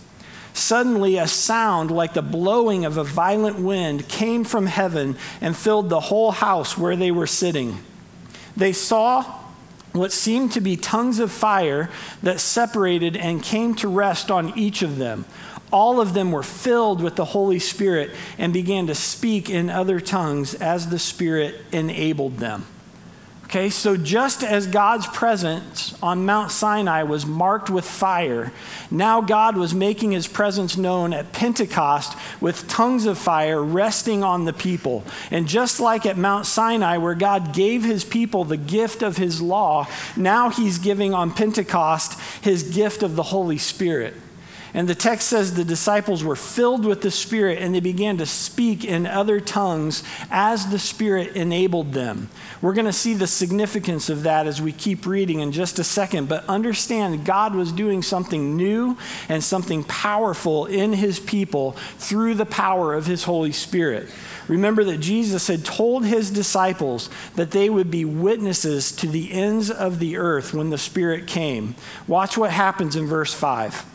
Suddenly, 0.53 1.17
a 1.17 1.27
sound 1.27 1.91
like 1.91 2.15
the 2.15 2.23
blowing 2.23 2.83
of 2.83 2.97
a 2.97 3.03
violent 3.03 3.59
wind 3.59 4.07
came 4.07 4.43
from 4.43 4.65
heaven 4.65 5.17
and 5.39 5.55
filled 5.55 5.89
the 5.89 5.99
whole 5.99 6.31
house 6.31 6.75
where 6.75 6.95
they 6.95 7.11
were 7.11 7.27
sitting. 7.27 7.77
They 8.57 8.73
saw 8.73 9.23
what 9.91 10.11
seemed 10.11 10.51
to 10.53 10.61
be 10.61 10.77
tongues 10.77 11.19
of 11.19 11.31
fire 11.31 11.89
that 12.21 12.39
separated 12.39 13.15
and 13.15 13.41
came 13.41 13.75
to 13.75 13.87
rest 13.87 14.29
on 14.29 14.57
each 14.57 14.81
of 14.81 14.97
them. 14.97 15.25
All 15.71 15.99
of 15.99 16.13
them 16.13 16.31
were 16.31 16.43
filled 16.43 17.01
with 17.01 17.15
the 17.15 17.25
Holy 17.25 17.59
Spirit 17.59 18.11
and 18.37 18.53
began 18.53 18.87
to 18.87 18.95
speak 18.95 19.49
in 19.49 19.69
other 19.69 19.99
tongues 19.99 20.53
as 20.53 20.89
the 20.89 20.99
Spirit 20.99 21.55
enabled 21.71 22.37
them. 22.37 22.65
Okay, 23.55 23.69
so 23.69 23.95
just 23.95 24.43
as 24.43 24.67
God's 24.67 25.07
presence 25.07 25.97
on 26.03 26.25
Mount 26.25 26.51
Sinai 26.51 27.03
was 27.03 27.25
marked 27.25 27.69
with 27.69 27.85
fire, 27.85 28.51
now 28.91 29.21
God 29.21 29.55
was 29.55 29.73
making 29.73 30.11
his 30.11 30.27
presence 30.27 30.75
known 30.75 31.13
at 31.13 31.31
Pentecost 31.31 32.17
with 32.41 32.67
tongues 32.67 33.05
of 33.05 33.17
fire 33.17 33.63
resting 33.63 34.25
on 34.25 34.43
the 34.43 34.51
people. 34.51 35.05
And 35.31 35.47
just 35.47 35.79
like 35.79 36.05
at 36.05 36.17
Mount 36.17 36.45
Sinai, 36.45 36.97
where 36.97 37.15
God 37.15 37.53
gave 37.53 37.85
his 37.85 38.03
people 38.03 38.43
the 38.43 38.57
gift 38.57 39.01
of 39.01 39.15
his 39.15 39.41
law, 39.41 39.87
now 40.17 40.49
he's 40.49 40.77
giving 40.77 41.13
on 41.13 41.31
Pentecost 41.31 42.19
his 42.41 42.61
gift 42.61 43.03
of 43.03 43.15
the 43.15 43.23
Holy 43.23 43.57
Spirit. 43.57 44.15
And 44.75 44.89
the 44.89 44.93
text 44.93 45.29
says 45.29 45.53
the 45.53 45.63
disciples 45.63 46.21
were 46.21 46.35
filled 46.35 46.83
with 46.83 47.01
the 47.01 47.09
Spirit 47.09 47.59
and 47.59 47.73
they 47.73 47.79
began 47.79 48.17
to 48.17 48.25
speak 48.25 48.83
in 48.83 49.07
other 49.07 49.39
tongues 49.39 50.03
as 50.29 50.69
the 50.69 50.79
Spirit 50.79 51.33
enabled 51.33 51.93
them. 51.93 52.29
We're 52.61 52.73
going 52.73 52.83
to 52.83 52.91
see 52.91 53.13
the 53.13 53.25
significance 53.25 54.09
of 54.09 54.23
that 54.23 54.47
as 54.47 54.61
we 54.61 54.73
keep 54.73 55.05
reading 55.05 55.39
in 55.39 55.53
just 55.53 55.79
a 55.79 55.83
second. 55.85 56.27
But 56.27 56.43
understand, 56.49 57.23
God 57.23 57.55
was 57.55 57.71
doing 57.71 58.03
something 58.03 58.57
new 58.57 58.97
and 59.29 59.41
something 59.41 59.85
powerful 59.85 60.65
in 60.65 60.91
his 60.91 61.21
people 61.21 61.71
through 61.97 62.33
the 62.33 62.45
power 62.45 62.93
of 62.93 63.05
his 63.05 63.23
Holy 63.23 63.53
Spirit. 63.53 64.09
Remember 64.49 64.83
that 64.83 64.97
Jesus 64.97 65.47
had 65.47 65.63
told 65.63 66.05
his 66.05 66.29
disciples 66.29 67.09
that 67.35 67.51
they 67.51 67.69
would 67.69 67.89
be 67.89 68.03
witnesses 68.03 68.91
to 68.97 69.07
the 69.07 69.31
ends 69.31 69.71
of 69.71 69.99
the 69.99 70.17
earth 70.17 70.53
when 70.53 70.69
the 70.69 70.77
Spirit 70.77 71.27
came. 71.27 71.75
Watch 72.09 72.37
what 72.37 72.51
happens 72.51 72.97
in 72.97 73.07
verse 73.07 73.33
5. 73.33 73.94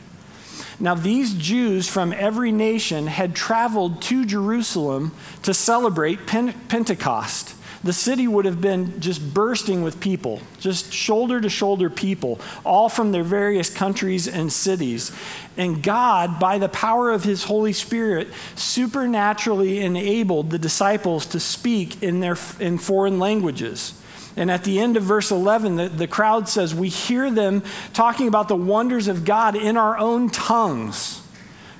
Now, 0.81 0.95
these 0.95 1.35
Jews 1.35 1.87
from 1.87 2.11
every 2.11 2.51
nation 2.51 3.05
had 3.05 3.35
traveled 3.35 4.01
to 4.03 4.25
Jerusalem 4.25 5.11
to 5.43 5.53
celebrate 5.53 6.25
Pentecost. 6.25 7.53
The 7.83 7.93
city 7.93 8.27
would 8.27 8.45
have 8.45 8.61
been 8.61 8.99
just 8.99 9.33
bursting 9.33 9.83
with 9.83 9.99
people, 9.99 10.41
just 10.59 10.91
shoulder 10.91 11.39
to 11.39 11.49
shoulder 11.49 11.89
people, 11.91 12.39
all 12.63 12.89
from 12.89 13.11
their 13.11 13.23
various 13.23 13.69
countries 13.69 14.27
and 14.27 14.51
cities. 14.51 15.11
And 15.55 15.83
God, 15.83 16.39
by 16.39 16.57
the 16.57 16.69
power 16.69 17.11
of 17.11 17.23
His 17.23 17.43
Holy 17.43 17.73
Spirit, 17.73 18.29
supernaturally 18.55 19.81
enabled 19.81 20.49
the 20.49 20.59
disciples 20.59 21.27
to 21.27 21.39
speak 21.39 22.01
in, 22.01 22.21
their, 22.21 22.37
in 22.59 22.79
foreign 22.79 23.19
languages. 23.19 24.00
And 24.37 24.49
at 24.49 24.63
the 24.63 24.79
end 24.79 24.97
of 24.97 25.03
verse 25.03 25.31
11, 25.31 25.75
the, 25.75 25.89
the 25.89 26.07
crowd 26.07 26.47
says, 26.47 26.73
We 26.73 26.89
hear 26.89 27.29
them 27.29 27.63
talking 27.93 28.27
about 28.27 28.47
the 28.47 28.55
wonders 28.55 29.07
of 29.07 29.25
God 29.25 29.55
in 29.55 29.77
our 29.77 29.97
own 29.97 30.29
tongues. 30.29 31.21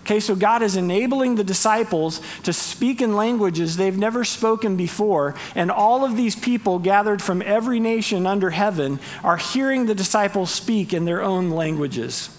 Okay, 0.01 0.19
so 0.19 0.35
God 0.35 0.63
is 0.63 0.75
enabling 0.75 1.35
the 1.35 1.43
disciples 1.43 2.21
to 2.43 2.51
speak 2.51 3.01
in 3.01 3.15
languages 3.15 3.77
they've 3.77 3.97
never 3.97 4.25
spoken 4.25 4.75
before, 4.75 5.35
and 5.53 5.69
all 5.69 6.03
of 6.03 6.17
these 6.17 6.35
people 6.35 6.79
gathered 6.79 7.21
from 7.21 7.41
every 7.43 7.79
nation 7.79 8.25
under 8.25 8.49
heaven 8.49 8.99
are 9.23 9.37
hearing 9.37 9.85
the 9.85 9.95
disciples 9.95 10.51
speak 10.51 10.91
in 10.91 11.05
their 11.05 11.21
own 11.21 11.51
languages. 11.51 12.35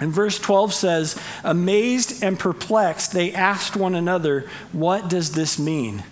And 0.00 0.10
verse 0.10 0.38
12 0.38 0.74
says, 0.74 1.20
Amazed 1.44 2.22
and 2.22 2.38
perplexed, 2.38 3.12
they 3.12 3.32
asked 3.32 3.76
one 3.76 3.94
another, 3.94 4.48
What 4.72 5.08
does 5.08 5.32
this 5.32 5.58
mean? 5.58 6.02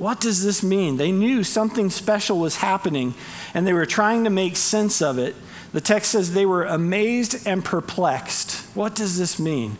What 0.00 0.18
does 0.18 0.42
this 0.42 0.62
mean? 0.62 0.96
They 0.96 1.12
knew 1.12 1.44
something 1.44 1.90
special 1.90 2.38
was 2.38 2.56
happening 2.56 3.12
and 3.52 3.66
they 3.66 3.74
were 3.74 3.84
trying 3.84 4.24
to 4.24 4.30
make 4.30 4.56
sense 4.56 5.02
of 5.02 5.18
it. 5.18 5.36
The 5.74 5.82
text 5.82 6.12
says 6.12 6.32
they 6.32 6.46
were 6.46 6.64
amazed 6.64 7.46
and 7.46 7.62
perplexed. 7.62 8.64
What 8.74 8.94
does 8.94 9.18
this 9.18 9.38
mean? 9.38 9.76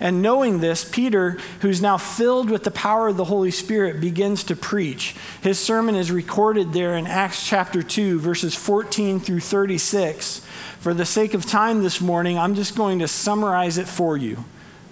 And 0.00 0.22
knowing 0.22 0.58
this, 0.58 0.82
Peter, 0.84 1.38
who's 1.60 1.80
now 1.80 1.98
filled 1.98 2.50
with 2.50 2.64
the 2.64 2.72
power 2.72 3.06
of 3.06 3.16
the 3.16 3.26
Holy 3.26 3.52
Spirit, 3.52 4.00
begins 4.00 4.42
to 4.44 4.56
preach. 4.56 5.14
His 5.40 5.60
sermon 5.60 5.94
is 5.94 6.10
recorded 6.10 6.72
there 6.72 6.96
in 6.96 7.06
Acts 7.06 7.46
chapter 7.46 7.80
2, 7.80 8.18
verses 8.18 8.56
14 8.56 9.20
through 9.20 9.40
36. 9.40 10.44
For 10.80 10.94
the 10.94 11.06
sake 11.06 11.32
of 11.32 11.46
time 11.46 11.84
this 11.84 12.00
morning, 12.00 12.36
I'm 12.36 12.56
just 12.56 12.74
going 12.74 12.98
to 12.98 13.08
summarize 13.08 13.78
it 13.78 13.86
for 13.86 14.16
you. 14.16 14.44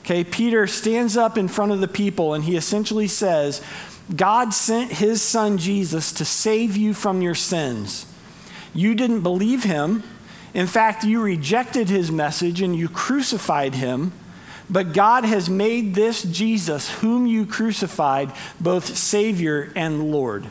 Okay, 0.04 0.23
Peter 0.23 0.68
stands 0.68 1.16
up 1.16 1.37
in 1.37 1.49
front 1.49 1.73
of 1.73 1.80
the 1.80 1.88
people 1.88 2.32
and 2.32 2.44
he 2.44 2.56
essentially 2.56 3.08
says, 3.08 3.61
God 4.14 4.54
sent 4.54 4.92
his 4.92 5.20
son 5.20 5.58
Jesus 5.58 6.12
to 6.12 6.24
save 6.24 6.76
you 6.76 6.94
from 6.94 7.20
your 7.20 7.34
sins. 7.34 8.06
You 8.74 8.94
didn't 8.94 9.22
believe 9.22 9.64
him. 9.64 10.02
In 10.54 10.66
fact, 10.66 11.04
you 11.04 11.20
rejected 11.20 11.88
his 11.88 12.10
message 12.10 12.62
and 12.62 12.74
you 12.74 12.88
crucified 12.88 13.74
him. 13.74 14.12
But 14.70 14.92
God 14.92 15.24
has 15.24 15.48
made 15.48 15.94
this 15.94 16.22
Jesus, 16.22 16.90
whom 17.00 17.26
you 17.26 17.46
crucified, 17.46 18.32
both 18.60 18.96
Savior 18.96 19.72
and 19.74 20.10
Lord. 20.12 20.46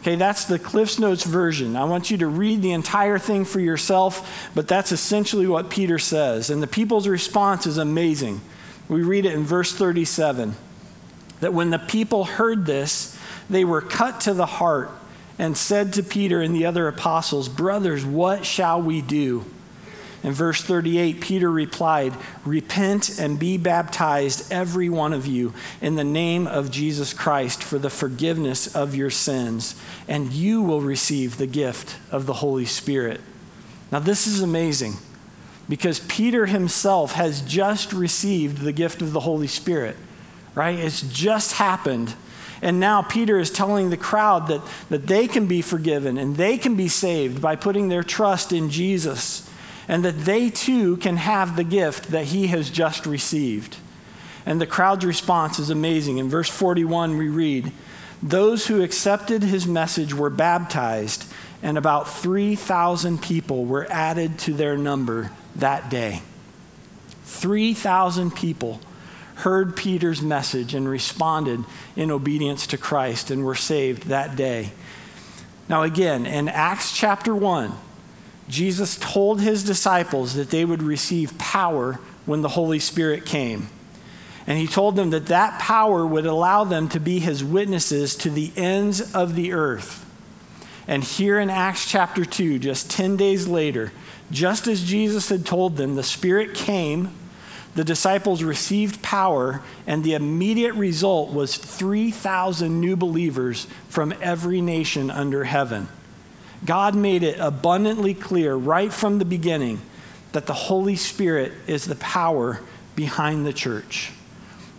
Okay, 0.00 0.14
that's 0.14 0.46
the 0.46 0.58
Cliffs 0.58 0.98
Notes 0.98 1.24
version. 1.24 1.76
I 1.76 1.84
want 1.84 2.10
you 2.10 2.16
to 2.18 2.26
read 2.26 2.62
the 2.62 2.72
entire 2.72 3.18
thing 3.18 3.44
for 3.44 3.60
yourself, 3.60 4.50
but 4.54 4.66
that's 4.66 4.92
essentially 4.92 5.46
what 5.46 5.68
Peter 5.68 5.98
says. 5.98 6.48
And 6.48 6.62
the 6.62 6.66
people's 6.66 7.06
response 7.06 7.66
is 7.66 7.76
amazing. 7.76 8.40
We 8.88 9.02
read 9.02 9.26
it 9.26 9.34
in 9.34 9.44
verse 9.44 9.74
37 9.74 10.56
that 11.40 11.54
when 11.54 11.70
the 11.70 11.78
people 11.78 12.24
heard 12.24 12.66
this, 12.66 13.18
they 13.48 13.64
were 13.64 13.80
cut 13.80 14.20
to 14.22 14.34
the 14.34 14.46
heart 14.46 14.90
and 15.38 15.56
said 15.56 15.94
to 15.94 16.02
Peter 16.02 16.40
and 16.40 16.54
the 16.54 16.66
other 16.66 16.86
apostles, 16.86 17.48
Brothers, 17.48 18.04
what 18.04 18.44
shall 18.44 18.80
we 18.80 19.00
do? 19.00 19.44
In 20.22 20.32
verse 20.32 20.62
38, 20.62 21.22
Peter 21.22 21.50
replied, 21.50 22.12
Repent 22.44 23.18
and 23.18 23.38
be 23.38 23.56
baptized, 23.56 24.52
every 24.52 24.90
one 24.90 25.14
of 25.14 25.26
you, 25.26 25.54
in 25.80 25.94
the 25.94 26.04
name 26.04 26.46
of 26.46 26.70
Jesus 26.70 27.14
Christ 27.14 27.62
for 27.62 27.78
the 27.78 27.88
forgiveness 27.88 28.74
of 28.74 28.94
your 28.94 29.08
sins, 29.08 29.80
and 30.06 30.30
you 30.30 30.60
will 30.60 30.82
receive 30.82 31.38
the 31.38 31.46
gift 31.46 31.96
of 32.10 32.26
the 32.26 32.34
Holy 32.34 32.66
Spirit. 32.66 33.22
Now, 33.90 33.98
this 33.98 34.26
is 34.26 34.42
amazing 34.42 34.94
because 35.70 36.00
Peter 36.00 36.44
himself 36.44 37.12
has 37.12 37.40
just 37.40 37.94
received 37.94 38.58
the 38.58 38.72
gift 38.72 39.00
of 39.00 39.12
the 39.12 39.20
Holy 39.20 39.46
Spirit 39.46 39.96
right? 40.54 40.78
It's 40.78 41.02
just 41.02 41.52
happened. 41.52 42.14
And 42.62 42.78
now 42.78 43.02
Peter 43.02 43.38
is 43.38 43.50
telling 43.50 43.90
the 43.90 43.96
crowd 43.96 44.48
that, 44.48 44.60
that 44.90 45.06
they 45.06 45.26
can 45.26 45.46
be 45.46 45.62
forgiven 45.62 46.18
and 46.18 46.36
they 46.36 46.58
can 46.58 46.76
be 46.76 46.88
saved 46.88 47.40
by 47.40 47.56
putting 47.56 47.88
their 47.88 48.02
trust 48.02 48.52
in 48.52 48.70
Jesus, 48.70 49.48
and 49.88 50.04
that 50.04 50.24
they 50.24 50.50
too 50.50 50.96
can 50.98 51.16
have 51.16 51.56
the 51.56 51.64
gift 51.64 52.10
that 52.10 52.26
he 52.26 52.48
has 52.48 52.70
just 52.70 53.06
received. 53.06 53.76
And 54.46 54.60
the 54.60 54.66
crowd's 54.66 55.04
response 55.04 55.58
is 55.58 55.70
amazing. 55.70 56.18
In 56.18 56.28
verse 56.28 56.48
41, 56.48 57.16
we 57.16 57.28
read, 57.28 57.72
Those 58.22 58.66
who 58.66 58.82
accepted 58.82 59.42
his 59.42 59.66
message 59.66 60.14
were 60.14 60.30
baptized, 60.30 61.24
and 61.62 61.76
about 61.76 62.08
3,000 62.08 63.20
people 63.20 63.64
were 63.64 63.86
added 63.90 64.38
to 64.40 64.52
their 64.52 64.78
number 64.78 65.32
that 65.56 65.90
day. 65.90 66.22
3,000 67.24 68.34
people 68.34 68.80
heard 69.40 69.76
Peter's 69.76 70.22
message 70.22 70.74
and 70.74 70.88
responded 70.88 71.64
in 71.96 72.10
obedience 72.10 72.66
to 72.68 72.78
Christ 72.78 73.30
and 73.30 73.44
were 73.44 73.54
saved 73.54 74.04
that 74.04 74.36
day. 74.36 74.70
Now, 75.68 75.82
again, 75.82 76.26
in 76.26 76.48
Acts 76.48 76.96
chapter 76.96 77.34
1, 77.34 77.72
Jesus 78.48 78.96
told 78.96 79.40
his 79.40 79.62
disciples 79.62 80.34
that 80.34 80.50
they 80.50 80.64
would 80.64 80.82
receive 80.82 81.38
power 81.38 82.00
when 82.26 82.42
the 82.42 82.48
Holy 82.48 82.80
Spirit 82.80 83.24
came. 83.24 83.68
And 84.46 84.58
he 84.58 84.66
told 84.66 84.96
them 84.96 85.10
that 85.10 85.26
that 85.26 85.60
power 85.60 86.04
would 86.04 86.26
allow 86.26 86.64
them 86.64 86.88
to 86.88 86.98
be 86.98 87.20
his 87.20 87.44
witnesses 87.44 88.16
to 88.16 88.30
the 88.30 88.50
ends 88.56 89.14
of 89.14 89.36
the 89.36 89.52
earth. 89.52 90.04
And 90.88 91.04
here 91.04 91.38
in 91.38 91.50
Acts 91.50 91.88
chapter 91.88 92.24
2, 92.24 92.58
just 92.58 92.90
10 92.90 93.16
days 93.16 93.46
later, 93.46 93.92
just 94.32 94.66
as 94.66 94.82
Jesus 94.82 95.28
had 95.28 95.46
told 95.46 95.76
them, 95.76 95.94
the 95.94 96.02
Spirit 96.02 96.54
came, 96.54 97.10
the 97.74 97.84
disciples 97.84 98.42
received 98.42 99.02
power, 99.02 99.62
and 99.86 100.02
the 100.02 100.14
immediate 100.14 100.74
result 100.74 101.32
was 101.32 101.56
3,000 101.56 102.80
new 102.80 102.96
believers 102.96 103.66
from 103.88 104.12
every 104.20 104.60
nation 104.60 105.10
under 105.10 105.44
heaven. 105.44 105.88
God 106.64 106.94
made 106.94 107.22
it 107.22 107.38
abundantly 107.38 108.12
clear 108.12 108.54
right 108.54 108.92
from 108.92 109.18
the 109.18 109.24
beginning 109.24 109.80
that 110.32 110.46
the 110.46 110.52
Holy 110.52 110.96
Spirit 110.96 111.52
is 111.66 111.84
the 111.84 111.96
power 111.96 112.60
behind 112.96 113.46
the 113.46 113.52
church. 113.52 114.12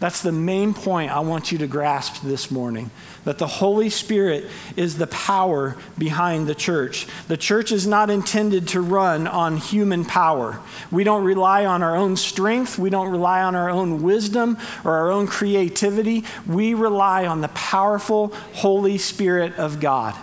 That's 0.01 0.23
the 0.23 0.31
main 0.31 0.73
point 0.73 1.11
I 1.11 1.19
want 1.19 1.51
you 1.51 1.59
to 1.59 1.67
grasp 1.67 2.23
this 2.23 2.49
morning 2.49 2.89
that 3.23 3.37
the 3.37 3.45
Holy 3.45 3.91
Spirit 3.91 4.47
is 4.75 4.97
the 4.97 5.05
power 5.05 5.77
behind 5.95 6.47
the 6.47 6.55
church. 6.55 7.05
The 7.27 7.37
church 7.37 7.71
is 7.71 7.85
not 7.85 8.09
intended 8.09 8.69
to 8.69 8.81
run 8.81 9.27
on 9.27 9.57
human 9.57 10.03
power. 10.03 10.59
We 10.89 11.03
don't 11.03 11.23
rely 11.23 11.67
on 11.67 11.83
our 11.83 11.95
own 11.95 12.17
strength, 12.17 12.79
we 12.79 12.89
don't 12.89 13.11
rely 13.11 13.43
on 13.43 13.53
our 13.53 13.69
own 13.69 14.01
wisdom 14.01 14.57
or 14.83 14.95
our 14.95 15.11
own 15.11 15.27
creativity. 15.27 16.25
We 16.47 16.73
rely 16.73 17.27
on 17.27 17.41
the 17.41 17.49
powerful 17.49 18.29
Holy 18.53 18.97
Spirit 18.97 19.53
of 19.59 19.79
God. 19.79 20.15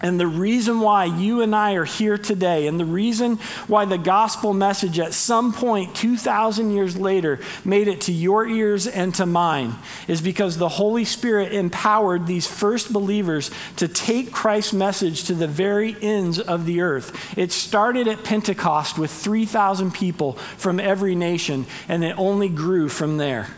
And 0.00 0.20
the 0.20 0.28
reason 0.28 0.78
why 0.78 1.06
you 1.06 1.42
and 1.42 1.56
I 1.56 1.72
are 1.72 1.84
here 1.84 2.16
today, 2.16 2.68
and 2.68 2.78
the 2.78 2.84
reason 2.84 3.36
why 3.66 3.84
the 3.84 3.98
gospel 3.98 4.54
message 4.54 5.00
at 5.00 5.12
some 5.12 5.52
point 5.52 5.96
2,000 5.96 6.70
years 6.70 6.96
later 6.96 7.40
made 7.64 7.88
it 7.88 8.02
to 8.02 8.12
your 8.12 8.46
ears 8.46 8.86
and 8.86 9.12
to 9.16 9.26
mine, 9.26 9.74
is 10.06 10.22
because 10.22 10.56
the 10.56 10.68
Holy 10.68 11.04
Spirit 11.04 11.52
empowered 11.52 12.26
these 12.26 12.46
first 12.46 12.92
believers 12.92 13.50
to 13.76 13.88
take 13.88 14.30
Christ's 14.30 14.72
message 14.72 15.24
to 15.24 15.34
the 15.34 15.48
very 15.48 15.96
ends 16.00 16.38
of 16.38 16.64
the 16.64 16.80
earth. 16.80 17.36
It 17.36 17.50
started 17.50 18.06
at 18.06 18.22
Pentecost 18.22 18.98
with 18.98 19.10
3,000 19.10 19.92
people 19.92 20.34
from 20.58 20.78
every 20.78 21.16
nation, 21.16 21.66
and 21.88 22.04
it 22.04 22.16
only 22.16 22.48
grew 22.48 22.88
from 22.88 23.16
there. 23.16 23.48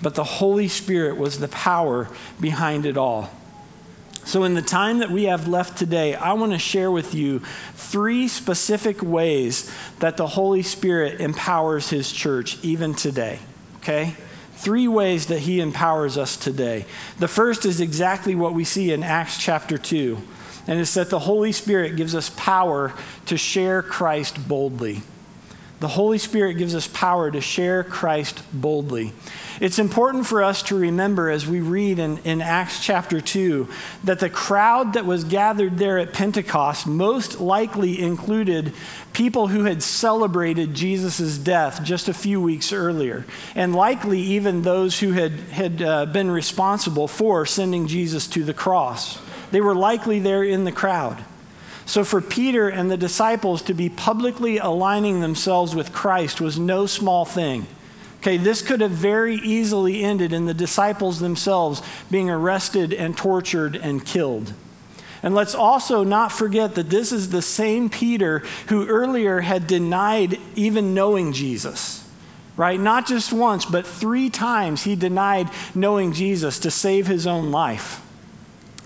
But 0.00 0.14
the 0.14 0.24
Holy 0.24 0.68
Spirit 0.68 1.16
was 1.16 1.40
the 1.40 1.48
power 1.48 2.08
behind 2.40 2.86
it 2.86 2.96
all. 2.96 3.30
So, 4.26 4.44
in 4.44 4.54
the 4.54 4.62
time 4.62 4.98
that 4.98 5.10
we 5.10 5.24
have 5.24 5.48
left 5.48 5.76
today, 5.76 6.14
I 6.14 6.32
want 6.32 6.52
to 6.52 6.58
share 6.58 6.90
with 6.90 7.14
you 7.14 7.40
three 7.74 8.26
specific 8.26 9.02
ways 9.02 9.70
that 9.98 10.16
the 10.16 10.26
Holy 10.26 10.62
Spirit 10.62 11.20
empowers 11.20 11.90
His 11.90 12.10
church 12.10 12.58
even 12.62 12.94
today. 12.94 13.38
Okay? 13.78 14.16
Three 14.54 14.88
ways 14.88 15.26
that 15.26 15.40
He 15.40 15.60
empowers 15.60 16.16
us 16.16 16.38
today. 16.38 16.86
The 17.18 17.28
first 17.28 17.66
is 17.66 17.82
exactly 17.82 18.34
what 18.34 18.54
we 18.54 18.64
see 18.64 18.92
in 18.92 19.02
Acts 19.02 19.36
chapter 19.36 19.76
2, 19.76 20.16
and 20.66 20.80
it's 20.80 20.94
that 20.94 21.10
the 21.10 21.18
Holy 21.18 21.52
Spirit 21.52 21.96
gives 21.96 22.14
us 22.14 22.30
power 22.30 22.94
to 23.26 23.36
share 23.36 23.82
Christ 23.82 24.48
boldly. 24.48 25.02
The 25.80 25.88
Holy 25.88 26.18
Spirit 26.18 26.54
gives 26.54 26.74
us 26.74 26.86
power 26.88 27.30
to 27.30 27.40
share 27.40 27.82
Christ 27.82 28.42
boldly. 28.52 29.12
It's 29.60 29.78
important 29.78 30.26
for 30.26 30.42
us 30.42 30.62
to 30.64 30.76
remember 30.76 31.30
as 31.30 31.46
we 31.46 31.60
read 31.60 31.98
in, 31.98 32.18
in 32.18 32.40
Acts 32.40 32.84
chapter 32.84 33.20
2 33.20 33.68
that 34.04 34.20
the 34.20 34.30
crowd 34.30 34.94
that 34.94 35.04
was 35.04 35.24
gathered 35.24 35.78
there 35.78 35.98
at 35.98 36.12
Pentecost 36.12 36.86
most 36.86 37.40
likely 37.40 38.00
included 38.00 38.72
people 39.12 39.48
who 39.48 39.64
had 39.64 39.82
celebrated 39.82 40.74
Jesus' 40.74 41.38
death 41.38 41.82
just 41.84 42.08
a 42.08 42.14
few 42.14 42.40
weeks 42.40 42.72
earlier, 42.72 43.24
and 43.54 43.74
likely 43.74 44.20
even 44.20 44.62
those 44.62 44.98
who 45.00 45.12
had, 45.12 45.32
had 45.32 45.82
uh, 45.82 46.06
been 46.06 46.30
responsible 46.30 47.08
for 47.08 47.46
sending 47.46 47.86
Jesus 47.86 48.26
to 48.28 48.42
the 48.42 48.54
cross. 48.54 49.18
They 49.50 49.60
were 49.60 49.74
likely 49.74 50.18
there 50.18 50.42
in 50.42 50.64
the 50.64 50.72
crowd. 50.72 51.24
So, 51.86 52.02
for 52.02 52.20
Peter 52.20 52.68
and 52.68 52.90
the 52.90 52.96
disciples 52.96 53.62
to 53.62 53.74
be 53.74 53.88
publicly 53.88 54.58
aligning 54.58 55.20
themselves 55.20 55.74
with 55.74 55.92
Christ 55.92 56.40
was 56.40 56.58
no 56.58 56.86
small 56.86 57.24
thing. 57.24 57.66
Okay, 58.20 58.38
this 58.38 58.62
could 58.62 58.80
have 58.80 58.90
very 58.90 59.34
easily 59.36 60.02
ended 60.02 60.32
in 60.32 60.46
the 60.46 60.54
disciples 60.54 61.20
themselves 61.20 61.82
being 62.10 62.30
arrested 62.30 62.94
and 62.94 63.14
tortured 63.14 63.76
and 63.76 64.04
killed. 64.04 64.54
And 65.22 65.34
let's 65.34 65.54
also 65.54 66.04
not 66.04 66.32
forget 66.32 66.74
that 66.74 66.88
this 66.88 67.12
is 67.12 67.28
the 67.28 67.42
same 67.42 67.90
Peter 67.90 68.38
who 68.68 68.86
earlier 68.86 69.40
had 69.40 69.66
denied 69.66 70.38
even 70.54 70.94
knowing 70.94 71.34
Jesus, 71.34 72.06
right? 72.56 72.80
Not 72.80 73.06
just 73.06 73.30
once, 73.30 73.66
but 73.66 73.86
three 73.86 74.30
times 74.30 74.84
he 74.84 74.96
denied 74.96 75.50
knowing 75.74 76.12
Jesus 76.12 76.58
to 76.60 76.70
save 76.70 77.06
his 77.06 77.26
own 77.26 77.50
life. 77.50 78.00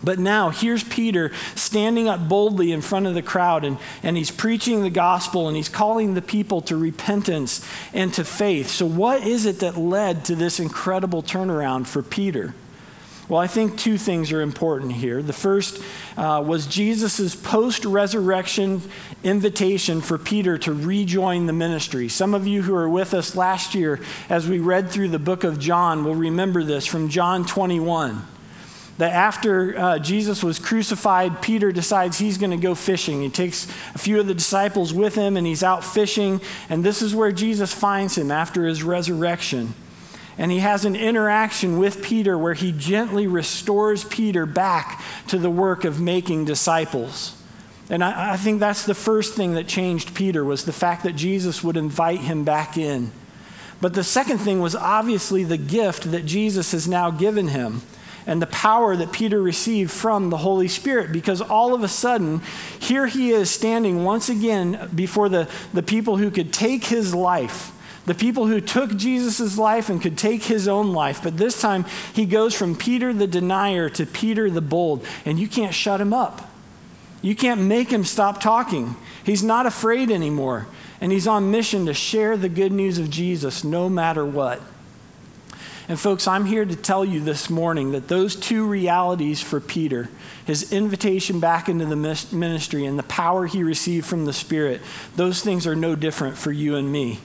But 0.09 0.19
now, 0.19 0.49
here's 0.49 0.83
Peter 0.83 1.33
standing 1.55 2.09
up 2.09 2.31
boldly 2.31 2.73
in 2.73 2.81
front 2.81 3.07
of 3.07 3.13
the 3.13 3.21
crowd, 3.21 3.63
and, 3.63 3.77
and 4.03 4.17
he's 4.17 4.31
preaching 4.31 4.83
the 4.83 4.89
gospel 4.89 5.49
and 5.49 5.55
he's 5.55 5.69
calling 5.69 6.15
the 6.15 6.23
people 6.23 6.63
to 6.63 6.79
repentance 6.79 7.63
and 7.93 8.11
to 8.15 8.25
faith. 8.25 8.71
So, 8.71 8.87
what 8.87 9.23
is 9.23 9.45
it 9.45 9.61
that 9.61 9.77
led 9.77 10.25
to 10.25 10.35
this 10.35 10.61
incredible 10.61 11.23
turnaround 11.23 11.87
for 11.87 12.03
Peter? 12.03 12.55
Well, 13.29 13.39
I 13.39 13.49
think 13.49 13.77
two 13.77 13.99
things 13.99 14.33
are 14.33 14.41
important 14.41 14.95
here. 14.95 15.21
The 15.23 15.35
first 15.35 15.79
uh, 16.17 16.43
was 16.43 16.67
Jesus' 16.67 17.37
post 17.37 17.85
resurrection 17.85 18.81
invitation 19.23 20.01
for 20.01 20.17
Peter 20.17 20.57
to 20.57 20.73
rejoin 20.73 21.45
the 21.45 21.53
ministry. 21.53 22.09
Some 22.09 22.33
of 22.33 22.47
you 22.47 22.63
who 22.63 22.73
were 22.73 22.89
with 22.89 23.13
us 23.13 23.37
last 23.37 23.75
year, 23.75 24.01
as 24.31 24.49
we 24.49 24.59
read 24.59 24.89
through 24.89 25.09
the 25.09 25.19
book 25.19 25.45
of 25.45 25.59
John, 25.59 26.03
will 26.03 26.15
remember 26.15 26.65
this 26.65 26.87
from 26.87 27.11
John 27.11 27.45
21 27.45 28.27
that 28.99 29.13
after 29.13 29.79
uh, 29.79 29.99
Jesus 30.01 30.43
was 30.43 30.59
crucified, 30.59 31.41
Peter 31.41 31.71
decides 31.73 32.19
he's 32.19 32.37
going 32.37 32.51
to 32.51 32.57
go 32.57 32.75
fishing. 32.75 33.23
He 33.23 33.31
takes 33.31 33.67
a 33.95 33.99
few 33.99 34.19
of 34.21 34.27
the 34.27 34.35
disciples 34.35 34.93
with 34.93 35.15
him 35.15 35.37
and 35.37 35.47
he's 35.47 35.63
out 35.63 35.85
fishing. 35.85 36.41
And 36.69 36.85
this 36.85 37.01
is 37.01 37.15
where 37.15 37.33
Jesus 37.33 37.73
finds 37.73 38.19
him 38.19 38.33
after 38.33 38.67
his 38.67 38.83
resurrection. 38.83 39.75
And 40.37 40.51
he 40.51 40.59
has 40.59 40.85
an 40.85 40.97
interaction 40.97 41.79
with 41.79 42.03
Peter 42.03 42.37
where 42.37 42.55
he 42.55 42.73
gently 42.73 43.27
restores 43.29 44.05
Peter 44.05 44.47
back 44.47 45.03
to 45.29 45.39
the 45.39 45.51
work 45.51 45.85
of 45.85 46.01
making 46.01 46.45
disciples. 46.45 47.41
And 47.91 48.03
I, 48.03 48.33
I 48.33 48.37
think 48.37 48.59
that's 48.59 48.85
the 48.85 48.95
first 48.95 49.35
thing 49.35 49.55
that 49.55 49.69
changed 49.69 50.15
Peter 50.15 50.45
was 50.45 50.65
the 50.65 50.73
fact 50.73 51.05
that 51.05 51.15
Jesus 51.15 51.63
would 51.63 51.77
invite 51.77 52.21
him 52.21 52.45
back 52.45 52.77
in. 52.77 53.13
But 53.81 53.95
the 53.95 54.05
second 54.05 54.39
thing 54.39 54.61
was 54.61 54.75
obviously 54.75 55.45
the 55.45 55.57
gift 55.57 56.11
that 56.11 56.27
Jesus 56.27 56.73
has 56.73 56.89
now 56.89 57.13
given 57.13 57.49
him 57.49 57.83
and 58.29 58.43
the 58.43 58.47
power 58.47 58.95
that 58.95 59.11
Peter 59.11 59.41
received 59.41 59.91
from 59.91 60.29
the 60.29 60.37
Holy 60.37 60.69
Spirit 60.69 61.13
because 61.13 61.41
all 61.41 61.75
of 61.75 61.83
a 61.83 61.89
sudden, 61.89 62.43
here 62.79 63.07
he 63.07 63.31
is 63.31 63.51
standing 63.51 64.05
once 64.05 64.29
again 64.29 64.91
before 64.95 65.31
the, 65.31 65.49
the 65.73 65.83
people 65.83 66.19
who 66.19 66.31
could 66.31 66.53
take 66.53 66.85
his 66.85 67.15
life. 67.15 67.73
The 68.05 68.15
people 68.15 68.47
who 68.47 68.61
took 68.61 68.95
Jesus' 68.97 69.57
life 69.57 69.89
and 69.89 70.01
could 70.01 70.19
take 70.19 70.45
his 70.45 70.69
own 70.69 70.93
life. 70.93 71.23
But 71.23 71.39
this 71.39 71.59
time, 71.59 71.87
he 72.13 72.27
goes 72.27 72.55
from 72.55 72.77
Peter 72.77 73.15
the 73.15 73.27
denier 73.27 73.89
to 73.91 74.05
Peter 74.05 74.51
the 74.51 74.61
bold, 74.61 75.07
and 75.25 75.41
you 75.41 75.49
can't 75.49 75.75
shut 75.75 76.01
him 76.01 76.13
up. 76.13 76.51
You 77.23 77.35
can't 77.35 77.63
make 77.63 77.91
him 77.91 78.05
stop 78.05 78.43
talking. 78.43 78.95
He's 79.25 79.43
not 79.43 79.65
afraid 79.65 80.11
anymore, 80.11 80.67
and 81.01 81.13
he's 81.13 81.27
on 81.27 81.51
mission 81.51 81.87
to 81.87 81.95
share 81.95 82.37
the 82.37 82.49
good 82.51 82.73
news 82.73 82.99
of 82.99 83.09
Jesus 83.09 83.65
no 83.65 83.89
matter 83.89 84.25
what. 84.25 84.61
And, 85.89 85.99
folks, 85.99 86.29
I'm 86.29 86.45
here 86.45 86.67
to 86.67 86.77
tell 86.77 87.03
you 87.03 87.21
this 87.21 87.49
morning 87.49 87.93
that 87.93 88.09
those 88.09 88.37
two 88.37 88.67
realities 88.67 89.41
for 89.41 89.59
Peter, 89.59 90.11
his 90.45 90.71
invitation 90.71 91.41
back 91.41 91.71
into 91.71 91.87
the 91.87 91.97
ministry 92.31 92.85
and 92.85 92.99
the 92.99 93.05
power 93.05 93.47
he 93.47 93.63
received 93.63 94.07
from 94.07 94.27
the 94.27 94.35
Spirit, 94.35 94.83
those 95.17 95.43
things 95.43 95.67
are 95.67 95.75
no 95.75 95.97
different 95.97 96.37
for 96.37 96.53
you 96.53 96.77
and 96.77 96.93
me. 96.93 97.21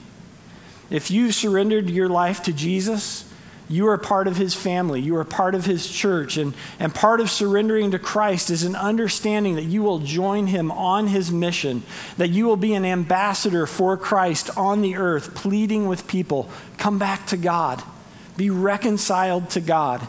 If 0.88 1.10
you've 1.10 1.34
surrendered 1.34 1.90
your 1.90 2.08
life 2.08 2.42
to 2.44 2.54
Jesus, 2.54 3.30
You 3.68 3.88
are 3.88 3.98
part 3.98 4.28
of 4.28 4.36
his 4.36 4.54
family. 4.54 5.00
You 5.00 5.16
are 5.16 5.24
part 5.24 5.54
of 5.54 5.64
his 5.64 5.90
church. 5.90 6.36
And, 6.36 6.52
and 6.78 6.94
part 6.94 7.20
of 7.20 7.30
surrendering 7.30 7.92
to 7.92 7.98
Christ 7.98 8.50
is 8.50 8.62
an 8.62 8.76
understanding 8.76 9.54
that 9.54 9.64
you 9.64 9.82
will 9.82 10.00
join 10.00 10.46
him 10.46 10.70
on 10.70 11.06
his 11.06 11.32
mission, 11.32 11.82
that 12.18 12.28
you 12.28 12.44
will 12.44 12.56
be 12.56 12.74
an 12.74 12.84
ambassador 12.84 13.66
for 13.66 13.96
Christ 13.96 14.50
on 14.56 14.82
the 14.82 14.96
earth, 14.96 15.34
pleading 15.34 15.88
with 15.88 16.06
people 16.06 16.50
come 16.76 16.98
back 16.98 17.26
to 17.28 17.38
God, 17.38 17.82
be 18.36 18.50
reconciled 18.50 19.50
to 19.50 19.60
God. 19.60 20.06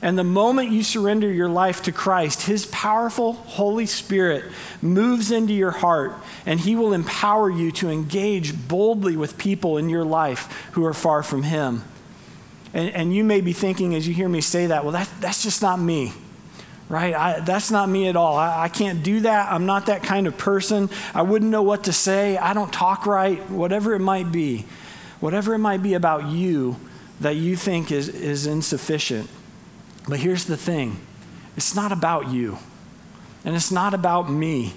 And 0.00 0.16
the 0.16 0.24
moment 0.24 0.70
you 0.70 0.84
surrender 0.84 1.30
your 1.30 1.48
life 1.48 1.82
to 1.82 1.92
Christ, 1.92 2.42
His 2.42 2.66
powerful 2.66 3.32
Holy 3.32 3.86
Spirit 3.86 4.44
moves 4.80 5.32
into 5.32 5.52
your 5.52 5.72
heart 5.72 6.12
and 6.46 6.60
He 6.60 6.76
will 6.76 6.92
empower 6.92 7.50
you 7.50 7.72
to 7.72 7.90
engage 7.90 8.68
boldly 8.68 9.16
with 9.16 9.38
people 9.38 9.76
in 9.76 9.88
your 9.88 10.04
life 10.04 10.70
who 10.72 10.84
are 10.84 10.94
far 10.94 11.22
from 11.22 11.42
Him. 11.42 11.82
And, 12.72 12.90
and 12.90 13.14
you 13.14 13.24
may 13.24 13.40
be 13.40 13.52
thinking 13.52 13.94
as 13.94 14.06
you 14.06 14.14
hear 14.14 14.28
me 14.28 14.40
say 14.40 14.66
that, 14.66 14.84
well, 14.84 14.92
that, 14.92 15.10
that's 15.20 15.42
just 15.42 15.62
not 15.62 15.80
me, 15.80 16.12
right? 16.88 17.14
I, 17.14 17.40
that's 17.40 17.72
not 17.72 17.88
me 17.88 18.06
at 18.06 18.14
all. 18.14 18.36
I, 18.36 18.64
I 18.64 18.68
can't 18.68 19.02
do 19.02 19.20
that. 19.20 19.50
I'm 19.50 19.66
not 19.66 19.86
that 19.86 20.04
kind 20.04 20.28
of 20.28 20.38
person. 20.38 20.90
I 21.12 21.22
wouldn't 21.22 21.50
know 21.50 21.62
what 21.62 21.84
to 21.84 21.92
say. 21.92 22.36
I 22.36 22.54
don't 22.54 22.72
talk 22.72 23.04
right, 23.04 23.50
whatever 23.50 23.94
it 23.94 24.00
might 24.00 24.30
be. 24.30 24.66
Whatever 25.18 25.54
it 25.54 25.58
might 25.58 25.82
be 25.82 25.94
about 25.94 26.28
you 26.28 26.76
that 27.20 27.36
you 27.36 27.56
think 27.56 27.90
is, 27.90 28.08
is 28.08 28.46
insufficient 28.46 29.28
but 30.08 30.20
here's 30.20 30.46
the 30.46 30.56
thing 30.56 30.98
it's 31.56 31.74
not 31.74 31.92
about 31.92 32.28
you, 32.28 32.58
and 33.44 33.54
it's 33.54 33.70
not 33.70 33.94
about 33.94 34.30
me. 34.30 34.72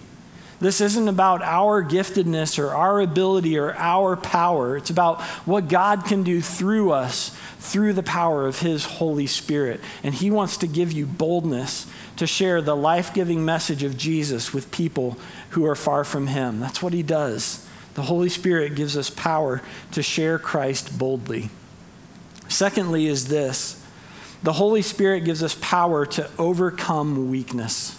This 0.60 0.80
isn't 0.80 1.08
about 1.08 1.42
our 1.42 1.84
giftedness 1.84 2.60
or 2.60 2.70
our 2.76 3.02
ability 3.02 3.58
or 3.58 3.74
our 3.74 4.16
power. 4.16 4.78
It's 4.78 4.92
about 4.92 5.20
what 5.48 5.70
God 5.70 6.06
can 6.06 6.22
do 6.22 6.40
through 6.40 6.92
us 6.92 7.36
through 7.58 7.94
the 7.94 8.04
power 8.04 8.46
of 8.46 8.60
His 8.60 8.86
Holy 8.86 9.26
Spirit. 9.26 9.80
And 10.04 10.14
He 10.14 10.30
wants 10.30 10.58
to 10.58 10.68
give 10.68 10.92
you 10.92 11.08
boldness 11.08 11.88
to 12.18 12.28
share 12.28 12.62
the 12.62 12.76
life 12.76 13.12
giving 13.12 13.44
message 13.44 13.82
of 13.82 13.98
Jesus 13.98 14.54
with 14.54 14.70
people 14.70 15.18
who 15.52 15.66
are 15.66 15.76
far 15.76 16.04
from 16.04 16.28
Him. 16.28 16.60
That's 16.60 16.84
what 16.84 16.94
He 16.94 17.02
does. 17.02 17.68
The 17.96 18.04
Holy 18.04 18.30
Spirit 18.30 18.76
gives 18.76 18.96
us 18.96 19.10
power 19.10 19.64
to 19.94 20.04
share 20.04 20.38
Christ 20.38 20.96
boldly. 21.00 21.50
Secondly, 22.52 23.08
is 23.08 23.28
this 23.28 23.82
the 24.44 24.54
Holy 24.54 24.82
Spirit 24.82 25.24
gives 25.24 25.44
us 25.44 25.56
power 25.62 26.06
to 26.08 26.30
overcome 26.38 27.30
weakness. 27.30 27.98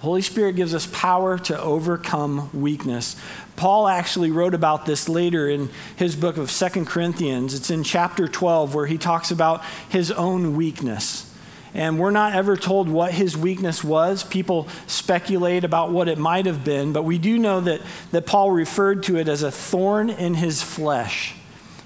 The 0.00 0.06
Holy 0.06 0.22
Spirit 0.22 0.56
gives 0.56 0.74
us 0.74 0.86
power 0.86 1.38
to 1.38 1.60
overcome 1.60 2.50
weakness. 2.52 3.16
Paul 3.56 3.88
actually 3.88 4.30
wrote 4.30 4.52
about 4.52 4.84
this 4.84 5.08
later 5.08 5.48
in 5.48 5.70
his 5.96 6.14
book 6.16 6.36
of 6.36 6.50
Second 6.50 6.86
Corinthians. 6.86 7.54
It's 7.54 7.70
in 7.70 7.84
chapter 7.84 8.28
12 8.28 8.74
where 8.74 8.86
he 8.86 8.98
talks 8.98 9.30
about 9.30 9.64
his 9.88 10.10
own 10.10 10.56
weakness. 10.56 11.32
And 11.72 11.98
we're 11.98 12.10
not 12.10 12.34
ever 12.34 12.56
told 12.56 12.88
what 12.88 13.12
his 13.12 13.36
weakness 13.36 13.82
was. 13.82 14.24
People 14.24 14.68
speculate 14.86 15.64
about 15.64 15.90
what 15.90 16.08
it 16.08 16.18
might 16.18 16.44
have 16.44 16.64
been, 16.64 16.92
but 16.92 17.04
we 17.04 17.16
do 17.16 17.38
know 17.38 17.60
that, 17.60 17.80
that 18.10 18.26
Paul 18.26 18.50
referred 18.50 19.04
to 19.04 19.16
it 19.16 19.28
as 19.28 19.42
a 19.42 19.50
thorn 19.50 20.10
in 20.10 20.34
his 20.34 20.62
flesh. 20.62 21.34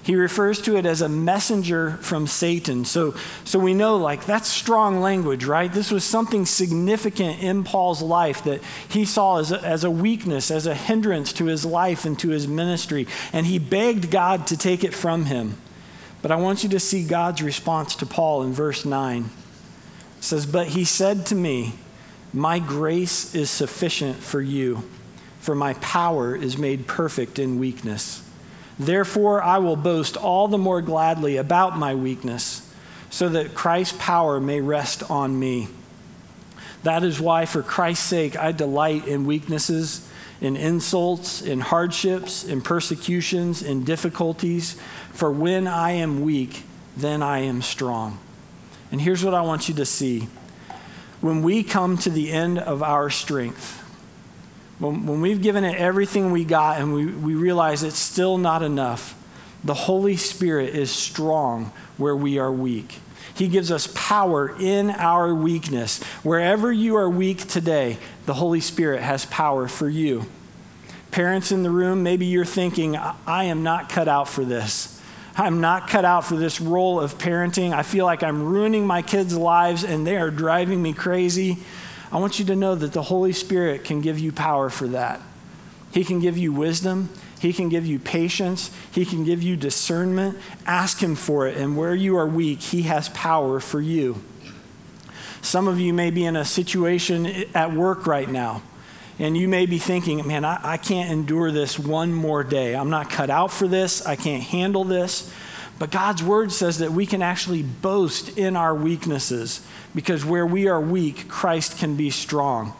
He 0.07 0.15
refers 0.15 0.61
to 0.61 0.77
it 0.77 0.85
as 0.85 1.01
a 1.01 1.09
messenger 1.09 1.97
from 1.97 2.27
Satan. 2.27 2.85
So, 2.85 3.13
so 3.43 3.59
we 3.59 3.73
know, 3.73 3.97
like, 3.97 4.25
that's 4.25 4.47
strong 4.47 5.01
language, 5.01 5.43
right? 5.43 5.69
This 5.69 5.91
was 5.91 6.05
something 6.05 6.45
significant 6.45 7.43
in 7.43 7.65
Paul's 7.65 8.01
life 8.01 8.41
that 8.45 8.61
he 8.87 9.03
saw 9.03 9.39
as 9.39 9.51
a, 9.51 9.61
as 9.61 9.83
a 9.83 9.91
weakness, 9.91 10.49
as 10.49 10.65
a 10.65 10.73
hindrance 10.73 11.33
to 11.33 11.47
his 11.47 11.65
life 11.65 12.05
and 12.05 12.17
to 12.19 12.29
his 12.29 12.47
ministry. 12.47 13.05
And 13.33 13.47
he 13.47 13.59
begged 13.59 14.09
God 14.09 14.47
to 14.47 14.55
take 14.55 14.85
it 14.85 14.93
from 14.93 15.25
him. 15.25 15.57
But 16.21 16.31
I 16.31 16.37
want 16.37 16.63
you 16.63 16.69
to 16.69 16.79
see 16.79 17.03
God's 17.03 17.43
response 17.43 17.93
to 17.97 18.05
Paul 18.05 18.43
in 18.43 18.53
verse 18.53 18.85
9. 18.85 19.25
It 19.25 20.23
says, 20.23 20.45
But 20.45 20.67
he 20.67 20.85
said 20.85 21.25
to 21.25 21.35
me, 21.35 21.73
My 22.31 22.59
grace 22.59 23.35
is 23.35 23.49
sufficient 23.49 24.15
for 24.19 24.39
you, 24.39 24.87
for 25.41 25.53
my 25.53 25.73
power 25.73 26.33
is 26.33 26.57
made 26.57 26.87
perfect 26.87 27.39
in 27.39 27.59
weakness. 27.59 28.23
Therefore, 28.79 29.41
I 29.41 29.57
will 29.57 29.75
boast 29.75 30.17
all 30.17 30.47
the 30.47 30.57
more 30.57 30.81
gladly 30.81 31.37
about 31.37 31.77
my 31.77 31.95
weakness, 31.95 32.61
so 33.09 33.29
that 33.29 33.55
Christ's 33.55 33.97
power 33.99 34.39
may 34.39 34.61
rest 34.61 35.09
on 35.09 35.39
me. 35.39 35.69
That 36.83 37.03
is 37.03 37.19
why, 37.19 37.45
for 37.45 37.63
Christ's 37.63 38.05
sake, 38.05 38.37
I 38.37 38.51
delight 38.51 39.07
in 39.07 39.25
weaknesses, 39.25 40.07
in 40.39 40.55
insults, 40.55 41.41
in 41.41 41.59
hardships, 41.59 42.43
in 42.43 42.61
persecutions, 42.61 43.63
in 43.63 43.83
difficulties. 43.83 44.79
For 45.11 45.31
when 45.31 45.67
I 45.67 45.91
am 45.91 46.21
weak, 46.21 46.63
then 46.95 47.23
I 47.23 47.39
am 47.39 47.61
strong. 47.61 48.19
And 48.91 49.01
here's 49.01 49.23
what 49.23 49.33
I 49.33 49.41
want 49.41 49.67
you 49.67 49.75
to 49.75 49.85
see. 49.85 50.27
When 51.19 51.41
we 51.41 51.63
come 51.63 51.97
to 51.97 52.11
the 52.11 52.31
end 52.31 52.59
of 52.59 52.83
our 52.83 53.09
strength, 53.09 53.83
when, 54.79 55.05
when 55.05 55.21
we've 55.21 55.41
given 55.41 55.63
it 55.63 55.75
everything 55.75 56.31
we 56.31 56.45
got 56.45 56.79
and 56.79 56.93
we, 56.93 57.05
we 57.05 57.35
realize 57.35 57.83
it's 57.83 57.97
still 57.97 58.37
not 58.37 58.63
enough, 58.63 59.15
the 59.63 59.73
Holy 59.73 60.17
Spirit 60.17 60.75
is 60.75 60.91
strong 60.91 61.71
where 61.97 62.15
we 62.15 62.37
are 62.37 62.51
weak. 62.51 62.99
He 63.33 63.47
gives 63.47 63.71
us 63.71 63.87
power 63.93 64.55
in 64.59 64.89
our 64.89 65.33
weakness. 65.33 66.01
Wherever 66.23 66.71
you 66.71 66.95
are 66.95 67.09
weak 67.09 67.47
today, 67.47 67.97
the 68.25 68.33
Holy 68.33 68.61
Spirit 68.61 69.01
has 69.01 69.25
power 69.25 69.67
for 69.67 69.87
you. 69.87 70.25
Parents 71.11 71.51
in 71.51 71.63
the 71.63 71.69
room, 71.69 72.03
maybe 72.03 72.25
you're 72.25 72.45
thinking, 72.45 72.95
I 72.95 73.45
am 73.45 73.63
not 73.63 73.89
cut 73.89 74.07
out 74.07 74.27
for 74.27 74.43
this. 74.43 74.99
I'm 75.35 75.61
not 75.61 75.87
cut 75.87 76.03
out 76.03 76.25
for 76.25 76.35
this 76.35 76.59
role 76.59 76.99
of 76.99 77.19
parenting. 77.19 77.73
I 77.73 77.83
feel 77.83 78.05
like 78.05 78.23
I'm 78.23 78.41
ruining 78.41 78.87
my 78.87 79.03
kids' 79.03 79.35
lives 79.35 79.83
and 79.83 80.05
they 80.05 80.17
are 80.17 80.31
driving 80.31 80.81
me 80.81 80.93
crazy. 80.93 81.59
I 82.11 82.19
want 82.19 82.39
you 82.39 82.45
to 82.45 82.55
know 82.55 82.75
that 82.75 82.93
the 82.93 83.01
Holy 83.01 83.33
Spirit 83.33 83.83
can 83.83 84.01
give 84.01 84.17
you 84.17 84.31
power 84.31 84.69
for 84.69 84.87
that. 84.87 85.21
He 85.91 86.03
can 86.03 86.19
give 86.19 86.37
you 86.37 86.53
wisdom. 86.53 87.09
He 87.39 87.53
can 87.53 87.69
give 87.69 87.85
you 87.85 87.99
patience. 87.99 88.71
He 88.91 89.05
can 89.05 89.23
give 89.23 89.43
you 89.43 89.55
discernment. 89.55 90.37
Ask 90.65 91.01
Him 91.01 91.15
for 91.15 91.47
it. 91.47 91.57
And 91.57 91.77
where 91.77 91.93
you 91.93 92.17
are 92.17 92.27
weak, 92.27 92.61
He 92.61 92.83
has 92.83 93.09
power 93.09 93.59
for 93.59 93.81
you. 93.81 94.21
Some 95.41 95.67
of 95.67 95.79
you 95.79 95.93
may 95.93 96.11
be 96.11 96.25
in 96.25 96.35
a 96.35 96.45
situation 96.45 97.45
at 97.53 97.71
work 97.73 98.07
right 98.07 98.29
now, 98.29 98.63
and 99.19 99.37
you 99.37 99.47
may 99.47 99.65
be 99.65 99.77
thinking, 99.77 100.25
man, 100.27 100.43
I, 100.43 100.59
I 100.63 100.77
can't 100.77 101.11
endure 101.11 101.51
this 101.51 101.77
one 101.79 102.13
more 102.13 102.43
day. 102.43 102.75
I'm 102.75 102.89
not 102.89 103.09
cut 103.09 103.29
out 103.29 103.51
for 103.51 103.67
this. 103.67 104.05
I 104.05 104.15
can't 104.15 104.43
handle 104.43 104.83
this. 104.83 105.31
But 105.79 105.91
God's 105.91 106.23
word 106.23 106.51
says 106.51 106.79
that 106.79 106.91
we 106.91 107.05
can 107.05 107.21
actually 107.21 107.61
boast 107.61 108.37
in 108.37 108.55
our 108.55 108.73
weaknesses 108.73 109.65
because 109.93 110.25
where 110.25 110.45
we 110.45 110.67
are 110.67 110.81
weak, 110.81 111.27
Christ 111.27 111.77
can 111.77 111.95
be 111.95 112.09
strong. 112.09 112.73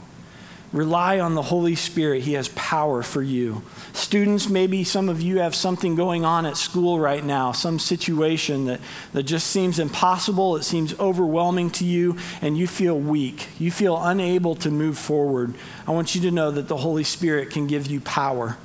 Rely 0.74 1.20
on 1.22 1.34
the 1.34 1.44
Holy 1.44 1.76
Spirit. 1.76 2.24
He 2.24 2.34
has 2.34 2.50
power 2.50 3.02
for 3.02 3.22
you. 3.22 3.62
Students, 3.94 4.50
maybe 4.50 4.84
some 4.84 5.08
of 5.08 5.22
you 5.22 5.40
have 5.40 5.56
something 5.56 5.96
going 5.96 6.26
on 6.26 6.46
at 6.46 6.58
school 6.58 7.00
right 7.00 7.24
now, 7.24 7.54
some 7.54 7.80
situation 7.80 8.66
that, 8.66 8.82
that 9.14 9.24
just 9.24 9.48
seems 9.48 9.80
impossible, 9.80 10.58
it 10.58 10.64
seems 10.64 10.98
overwhelming 11.00 11.70
to 11.72 11.86
you, 11.86 12.18
and 12.42 12.58
you 12.58 12.68
feel 12.68 13.00
weak. 13.00 13.48
You 13.60 13.72
feel 13.72 14.04
unable 14.04 14.56
to 14.56 14.70
move 14.70 14.98
forward. 14.98 15.54
I 15.88 15.92
want 15.92 16.16
you 16.16 16.22
to 16.22 16.32
know 16.32 16.52
that 16.52 16.68
the 16.68 16.78
Holy 16.78 17.06
Spirit 17.06 17.50
can 17.50 17.68
give 17.68 17.88
you 17.88 18.02
power. 18.02 18.58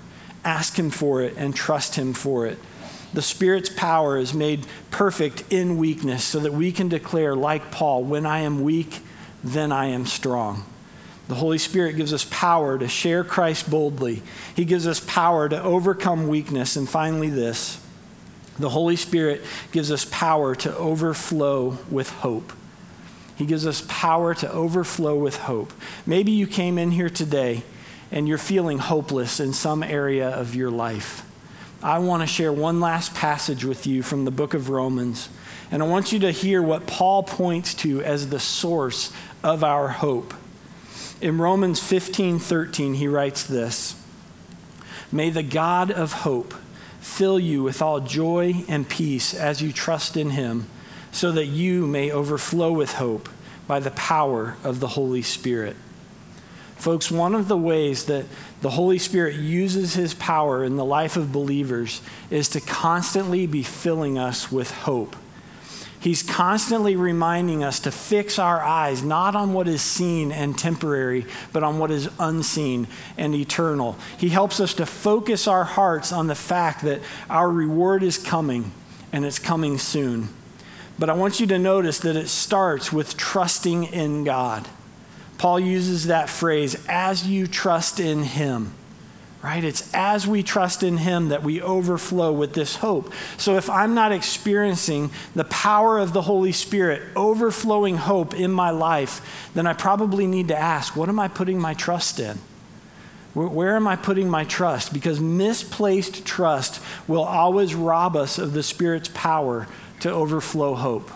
Ask 0.45 0.77
Him 0.77 0.90
for 0.90 1.23
it 1.23 1.37
and 1.37 1.55
trust 1.55 1.95
Him 1.95 2.14
for 2.14 2.47
it. 2.47 2.59
The 3.14 3.22
Spirit's 3.22 3.68
power 3.68 4.16
is 4.16 4.33
made 4.33 4.66
perfect 4.90 5.44
in 5.51 5.77
weakness 5.77 6.25
so 6.25 6.40
that 6.40 6.53
we 6.53 6.72
can 6.72 6.88
declare, 6.88 7.35
like 7.37 7.70
Paul, 7.70 8.05
when 8.05 8.25
I 8.25 8.40
am 8.40 8.62
weak, 8.62 9.01
then 9.44 9.70
I 9.72 9.87
am 9.87 10.07
strong. 10.07 10.64
The 11.29 11.35
Holy 11.35 11.59
Spirit 11.59 11.96
gives 11.96 12.12
us 12.12 12.27
power 12.31 12.79
to 12.79 12.88
share 12.88 13.22
Christ 13.22 13.70
boldly. 13.70 14.22
He 14.57 14.64
gives 14.64 14.87
us 14.87 15.01
power 15.01 15.48
to 15.48 15.62
overcome 15.62 16.29
weakness. 16.29 16.77
And 16.77 16.88
finally, 16.88 17.31
this 17.31 17.79
the 18.59 18.68
Holy 18.68 18.96
Spirit 18.96 19.42
gives 19.72 19.90
us 19.90 20.05
power 20.05 20.55
to 20.57 20.77
overflow 20.77 21.79
with 21.90 22.11
hope. 22.11 22.53
He 23.37 23.46
gives 23.46 23.66
us 23.66 23.83
power 23.88 24.35
to 24.35 24.53
overflow 24.53 25.16
with 25.16 25.37
hope. 25.38 25.72
Maybe 26.07 26.33
you 26.33 26.46
came 26.46 26.77
in 26.77 26.90
here 26.90 27.09
today 27.09 27.62
and 28.11 28.29
you're 28.29 28.38
feeling 28.38 28.79
hopeless 28.79 29.40
in 29.40 29.55
some 29.55 29.83
area 29.83 30.29
of 30.29 30.55
your 30.55 30.70
life. 30.70 31.27
I 31.83 31.99
want 31.99 32.23
to 32.23 32.29
share 32.29 32.53
one 32.53 32.79
last 32.79 33.12
passage 33.12 33.64
with 33.64 33.88
you 33.88 34.05
from 34.05 34.25
the 34.25 34.31
book 34.31 34.55
of 34.55 34.71
Romans. 34.71 35.29
And 35.73 35.83
I 35.83 35.87
want 35.87 36.12
you 36.12 36.21
to 36.21 36.31
hear 36.31 36.62
what 36.62 36.87
Paul 36.87 37.25
points 37.25 37.75
to 37.77 38.03
as 38.03 38.29
the 38.29 38.38
source 38.38 39.12
of 39.42 39.64
our 39.64 39.88
hope. 39.88 40.33
In 41.21 41.38
Romans 41.38 41.81
15 41.81 42.38
13, 42.38 42.95
he 42.95 43.09
writes 43.09 43.42
this 43.42 44.01
May 45.11 45.31
the 45.31 45.42
God 45.42 45.90
of 45.90 46.12
hope 46.12 46.55
fill 47.01 47.40
you 47.40 47.64
with 47.64 47.83
all 47.83 47.99
joy 47.99 48.64
and 48.68 48.88
peace 48.88 49.35
as 49.35 49.61
you 49.61 49.73
trust 49.73 50.16
in 50.16 50.31
him, 50.31 50.68
so 51.11 51.33
that 51.33 51.47
you 51.47 51.87
may 51.88 52.12
overflow 52.12 52.71
with 52.71 52.95
hope 52.95 53.29
by 53.66 53.81
the 53.81 53.90
power 53.90 54.57
of 54.62 54.79
the 54.79 54.88
Holy 54.88 55.23
Spirit. 55.23 55.77
Folks, 56.83 57.12
one 57.12 57.37
of 57.37 57.47
the 57.47 57.57
ways 57.57 58.07
that 58.07 58.27
the 58.61 58.71
Holy 58.71 58.99
Spirit 58.99 59.37
uses 59.37 59.95
his 59.95 60.14
power 60.14 60.64
in 60.64 60.75
the 60.75 60.85
life 60.85 61.16
of 61.16 61.31
believers 61.31 62.01
is 62.29 62.49
to 62.49 62.61
constantly 62.61 63.47
be 63.47 63.62
filling 63.62 64.18
us 64.18 64.51
with 64.51 64.73
hope. 64.73 65.14
He's 66.01 66.25
constantly 66.25 66.97
reminding 66.97 67.62
us 67.62 67.79
to 67.79 67.92
fix 67.92 68.37
our 68.37 68.61
eyes 68.61 69.01
not 69.01 69.37
on 69.37 69.53
what 69.53 69.68
is 69.68 69.81
seen 69.81 70.33
and 70.33 70.59
temporary, 70.59 71.25
but 71.53 71.62
on 71.62 71.79
what 71.79 71.92
is 71.92 72.09
unseen 72.18 72.88
and 73.16 73.33
eternal. 73.33 73.97
He 74.18 74.31
helps 74.31 74.59
us 74.59 74.75
to 74.75 74.85
focus 74.85 75.47
our 75.47 75.62
hearts 75.62 76.12
on 76.12 76.27
the 76.27 76.35
fact 76.35 76.83
that 76.83 77.01
our 77.31 77.49
reward 77.49 78.03
is 78.03 78.18
coming 78.18 78.73
and 79.12 79.25
it's 79.25 79.38
coming 79.38 79.79
soon. 79.79 80.31
But 80.99 81.11
I 81.11 81.12
want 81.12 81.38
you 81.38 81.47
to 81.47 81.61
notice 81.61 82.01
that 82.01 82.16
it 82.16 82.27
starts 82.27 82.92
with 82.92 83.16
trusting 83.16 83.85
in 83.85 84.25
God. 84.25 84.66
Paul 85.42 85.59
uses 85.59 86.07
that 86.07 86.31
phrase, 86.31 86.76
as 86.88 87.26
you 87.26 87.48
trust 87.48 87.98
in 87.98 88.22
Him 88.22 88.72
right? 89.42 89.64
It's 89.64 89.92
as 89.92 90.24
we 90.24 90.44
trust 90.44 90.85
in 90.85 90.98
Him 90.98 91.31
that 91.31 91.42
we 91.42 91.61
overflow 91.61 92.31
with 92.31 92.52
this 92.55 92.76
hope. 92.76 93.12
So 93.38 93.57
if 93.57 93.68
I'm 93.68 93.92
not 93.92 94.12
experiencing 94.12 95.11
the 95.35 95.42
power 95.42 95.98
of 95.98 96.12
the 96.12 96.22
Holy 96.22 96.52
Spirit 96.52 97.02
overflowing 97.16 97.96
hope 97.96 98.35
in 98.35 98.52
my 98.52 98.70
life, 98.70 99.50
then 99.52 99.66
I 99.66 99.72
probably 99.72 100.28
need 100.28 100.46
to 100.46 100.57
ask, 100.57 100.94
what 100.94 101.09
am 101.09 101.18
I 101.18 101.26
putting 101.26 101.59
my 101.59 101.74
trust 101.74 102.20
in? 102.20 102.38
Where, 103.35 103.74
am 103.74 103.88
I 103.88 103.96
putting 103.96 104.31
my 104.31 104.44
trust? 104.44 104.92
Because 104.92 105.18
misplaced 105.18 106.24
trust 106.24 106.81
will 107.09 107.24
always 107.24 107.74
rob 107.74 108.14
us 108.14 108.38
of 108.38 108.52
the 108.52 108.62
Spirit's 108.62 109.11
power 109.12 109.66
to 110.00 110.11
overflow 110.12 110.76
hope. 110.76 111.11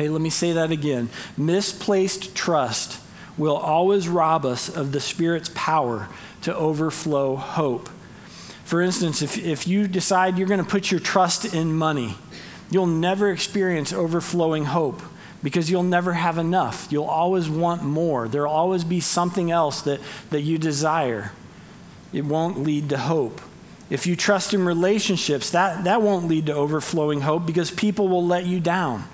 Okay, 0.00 0.08
let 0.08 0.22
me 0.22 0.30
say 0.30 0.52
that 0.52 0.70
again. 0.70 1.10
Misplaced 1.36 2.34
trust 2.34 2.98
will 3.36 3.58
always 3.58 4.08
rob 4.08 4.46
us 4.46 4.74
of 4.74 4.92
the 4.92 5.00
Spirit's 5.00 5.50
power 5.54 6.08
to 6.40 6.56
overflow 6.56 7.36
hope. 7.36 7.90
For 8.64 8.80
instance, 8.80 9.20
if, 9.20 9.36
if 9.36 9.68
you 9.68 9.86
decide 9.86 10.38
you're 10.38 10.48
going 10.48 10.64
to 10.64 10.70
put 10.70 10.90
your 10.90 11.00
trust 11.00 11.52
in 11.52 11.74
money, 11.74 12.14
you'll 12.70 12.86
never 12.86 13.30
experience 13.30 13.92
overflowing 13.92 14.64
hope 14.64 15.02
because 15.42 15.70
you'll 15.70 15.82
never 15.82 16.14
have 16.14 16.38
enough. 16.38 16.88
You'll 16.90 17.04
always 17.04 17.50
want 17.50 17.82
more. 17.82 18.26
There'll 18.26 18.50
always 18.50 18.84
be 18.84 19.00
something 19.00 19.50
else 19.50 19.82
that, 19.82 20.00
that 20.30 20.40
you 20.40 20.56
desire. 20.56 21.32
It 22.14 22.24
won't 22.24 22.60
lead 22.60 22.88
to 22.88 22.96
hope. 22.96 23.42
If 23.90 24.06
you 24.06 24.16
trust 24.16 24.54
in 24.54 24.64
relationships, 24.64 25.50
that, 25.50 25.84
that 25.84 26.00
won't 26.00 26.26
lead 26.26 26.46
to 26.46 26.54
overflowing 26.54 27.20
hope 27.20 27.44
because 27.44 27.70
people 27.70 28.08
will 28.08 28.26
let 28.26 28.46
you 28.46 28.60
down. 28.60 29.04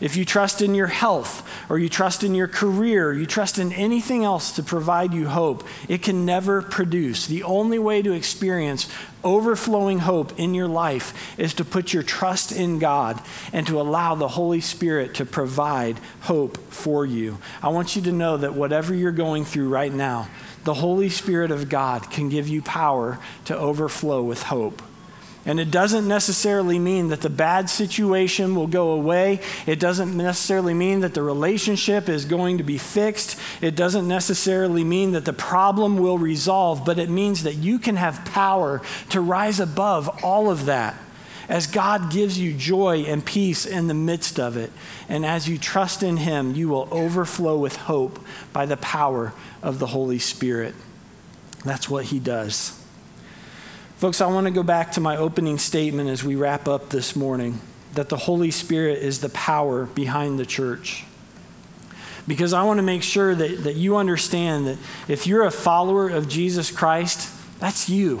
If 0.00 0.16
you 0.16 0.24
trust 0.24 0.60
in 0.60 0.74
your 0.74 0.88
health, 0.88 1.48
or 1.68 1.78
you 1.78 1.88
trust 1.88 2.24
in 2.24 2.34
your 2.34 2.48
career, 2.48 3.12
you 3.12 3.26
trust 3.26 3.58
in 3.58 3.72
anything 3.72 4.24
else 4.24 4.52
to 4.56 4.62
provide 4.62 5.14
you 5.14 5.28
hope, 5.28 5.66
it 5.88 6.02
can 6.02 6.24
never 6.24 6.62
produce. 6.62 7.26
The 7.26 7.42
only 7.42 7.78
way 7.78 8.02
to 8.02 8.12
experience 8.12 8.88
overflowing 9.22 10.00
hope 10.00 10.38
in 10.38 10.54
your 10.54 10.68
life 10.68 11.38
is 11.38 11.54
to 11.54 11.64
put 11.64 11.92
your 11.92 12.02
trust 12.02 12.52
in 12.52 12.78
God 12.78 13.20
and 13.52 13.66
to 13.66 13.80
allow 13.80 14.14
the 14.14 14.28
Holy 14.28 14.60
Spirit 14.60 15.14
to 15.14 15.24
provide 15.24 15.98
hope 16.20 16.58
for 16.70 17.06
you. 17.06 17.38
I 17.62 17.68
want 17.70 17.96
you 17.96 18.02
to 18.02 18.12
know 18.12 18.36
that 18.36 18.54
whatever 18.54 18.94
you're 18.94 19.12
going 19.12 19.44
through 19.44 19.68
right 19.68 19.92
now, 19.92 20.28
the 20.64 20.74
Holy 20.74 21.08
Spirit 21.08 21.50
of 21.50 21.68
God 21.68 22.10
can 22.10 22.28
give 22.28 22.48
you 22.48 22.62
power 22.62 23.18
to 23.46 23.56
overflow 23.56 24.22
with 24.22 24.42
hope. 24.42 24.82
And 25.46 25.60
it 25.60 25.70
doesn't 25.70 26.08
necessarily 26.08 26.78
mean 26.78 27.08
that 27.08 27.20
the 27.20 27.28
bad 27.28 27.68
situation 27.68 28.54
will 28.54 28.66
go 28.66 28.92
away. 28.92 29.40
It 29.66 29.78
doesn't 29.78 30.16
necessarily 30.16 30.72
mean 30.72 31.00
that 31.00 31.12
the 31.12 31.22
relationship 31.22 32.08
is 32.08 32.24
going 32.24 32.58
to 32.58 32.64
be 32.64 32.78
fixed. 32.78 33.38
It 33.60 33.76
doesn't 33.76 34.08
necessarily 34.08 34.84
mean 34.84 35.12
that 35.12 35.26
the 35.26 35.34
problem 35.34 35.98
will 35.98 36.16
resolve, 36.16 36.86
but 36.86 36.98
it 36.98 37.10
means 37.10 37.42
that 37.42 37.56
you 37.56 37.78
can 37.78 37.96
have 37.96 38.24
power 38.24 38.80
to 39.10 39.20
rise 39.20 39.60
above 39.60 40.24
all 40.24 40.50
of 40.50 40.64
that 40.66 40.96
as 41.46 41.66
God 41.66 42.10
gives 42.10 42.38
you 42.38 42.54
joy 42.54 43.00
and 43.00 43.22
peace 43.22 43.66
in 43.66 43.86
the 43.86 43.92
midst 43.92 44.40
of 44.40 44.56
it. 44.56 44.72
And 45.10 45.26
as 45.26 45.46
you 45.46 45.58
trust 45.58 46.02
in 46.02 46.16
Him, 46.16 46.54
you 46.54 46.70
will 46.70 46.88
overflow 46.90 47.58
with 47.58 47.76
hope 47.76 48.18
by 48.54 48.64
the 48.64 48.78
power 48.78 49.34
of 49.62 49.78
the 49.78 49.88
Holy 49.88 50.18
Spirit. 50.18 50.74
That's 51.64 51.90
what 51.90 52.06
He 52.06 52.18
does. 52.18 52.80
Folks, 53.96 54.20
I 54.20 54.26
want 54.26 54.46
to 54.46 54.50
go 54.50 54.64
back 54.64 54.92
to 54.92 55.00
my 55.00 55.16
opening 55.16 55.56
statement 55.56 56.10
as 56.10 56.24
we 56.24 56.34
wrap 56.34 56.66
up 56.66 56.90
this 56.90 57.14
morning 57.14 57.60
that 57.94 58.08
the 58.08 58.16
Holy 58.16 58.50
Spirit 58.50 58.98
is 58.98 59.20
the 59.20 59.28
power 59.28 59.86
behind 59.86 60.38
the 60.38 60.44
church. 60.44 61.04
Because 62.26 62.52
I 62.52 62.64
want 62.64 62.78
to 62.78 62.82
make 62.82 63.04
sure 63.04 63.34
that, 63.34 63.64
that 63.64 63.76
you 63.76 63.96
understand 63.96 64.66
that 64.66 64.78
if 65.06 65.28
you're 65.28 65.44
a 65.44 65.50
follower 65.50 66.08
of 66.08 66.28
Jesus 66.28 66.72
Christ, 66.72 67.30
that's 67.60 67.88
you. 67.88 68.20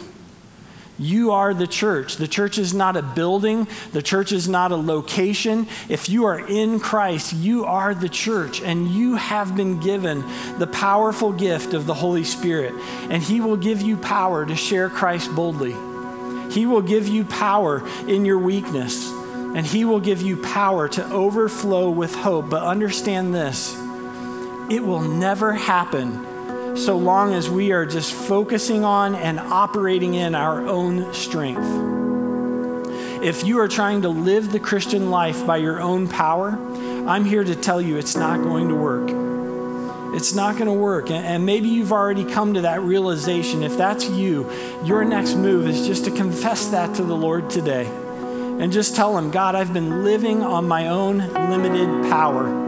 You 0.98 1.32
are 1.32 1.52
the 1.52 1.66
church. 1.66 2.16
The 2.16 2.28
church 2.28 2.56
is 2.56 2.72
not 2.72 2.96
a 2.96 3.02
building, 3.02 3.66
the 3.92 4.02
church 4.02 4.30
is 4.30 4.48
not 4.48 4.70
a 4.70 4.76
location. 4.76 5.66
If 5.88 6.08
you 6.08 6.26
are 6.26 6.38
in 6.38 6.78
Christ, 6.78 7.32
you 7.32 7.64
are 7.64 7.94
the 7.94 8.08
church, 8.08 8.60
and 8.62 8.88
you 8.88 9.16
have 9.16 9.56
been 9.56 9.80
given 9.80 10.24
the 10.58 10.68
powerful 10.68 11.32
gift 11.32 11.74
of 11.74 11.86
the 11.86 11.94
Holy 11.94 12.24
Spirit. 12.24 12.74
And 13.10 13.22
He 13.22 13.40
will 13.40 13.56
give 13.56 13.82
you 13.82 13.96
power 13.96 14.46
to 14.46 14.54
share 14.54 14.88
Christ 14.88 15.34
boldly. 15.34 15.74
He 16.52 16.66
will 16.66 16.82
give 16.82 17.08
you 17.08 17.24
power 17.24 17.82
in 18.06 18.24
your 18.24 18.38
weakness, 18.38 19.08
and 19.10 19.66
He 19.66 19.84
will 19.84 20.00
give 20.00 20.22
you 20.22 20.36
power 20.36 20.88
to 20.90 21.04
overflow 21.10 21.90
with 21.90 22.14
hope. 22.14 22.50
But 22.50 22.62
understand 22.62 23.34
this 23.34 23.74
it 24.70 24.82
will 24.82 25.00
never 25.00 25.52
happen 25.52 26.33
so 26.76 26.96
long 26.96 27.32
as 27.32 27.48
we 27.48 27.72
are 27.72 27.86
just 27.86 28.12
focusing 28.12 28.84
on 28.84 29.14
and 29.14 29.38
operating 29.38 30.14
in 30.14 30.34
our 30.34 30.66
own 30.66 31.14
strength. 31.14 31.60
If 33.22 33.44
you 33.44 33.60
are 33.60 33.68
trying 33.68 34.02
to 34.02 34.08
live 34.08 34.52
the 34.52 34.60
Christian 34.60 35.10
life 35.10 35.46
by 35.46 35.58
your 35.58 35.80
own 35.80 36.08
power, 36.08 36.58
I'm 37.08 37.24
here 37.24 37.44
to 37.44 37.54
tell 37.54 37.80
you 37.80 37.96
it's 37.96 38.16
not 38.16 38.42
going 38.42 38.68
to 38.68 38.74
work. 38.74 39.10
It's 40.14 40.34
not 40.34 40.54
going 40.54 40.66
to 40.66 40.72
work. 40.72 41.10
And 41.10 41.46
maybe 41.46 41.68
you've 41.68 41.92
already 41.92 42.24
come 42.24 42.54
to 42.54 42.62
that 42.62 42.82
realization. 42.82 43.62
If 43.62 43.76
that's 43.76 44.08
you, 44.08 44.50
your 44.84 45.04
next 45.04 45.34
move 45.34 45.66
is 45.66 45.86
just 45.86 46.04
to 46.04 46.10
confess 46.10 46.68
that 46.68 46.94
to 46.96 47.02
the 47.02 47.16
Lord 47.16 47.50
today 47.50 47.86
and 47.86 48.72
just 48.72 48.94
tell 48.94 49.16
Him, 49.18 49.30
God, 49.30 49.54
I've 49.54 49.72
been 49.72 50.04
living 50.04 50.42
on 50.42 50.68
my 50.68 50.88
own 50.88 51.18
limited 51.50 52.10
power. 52.10 52.63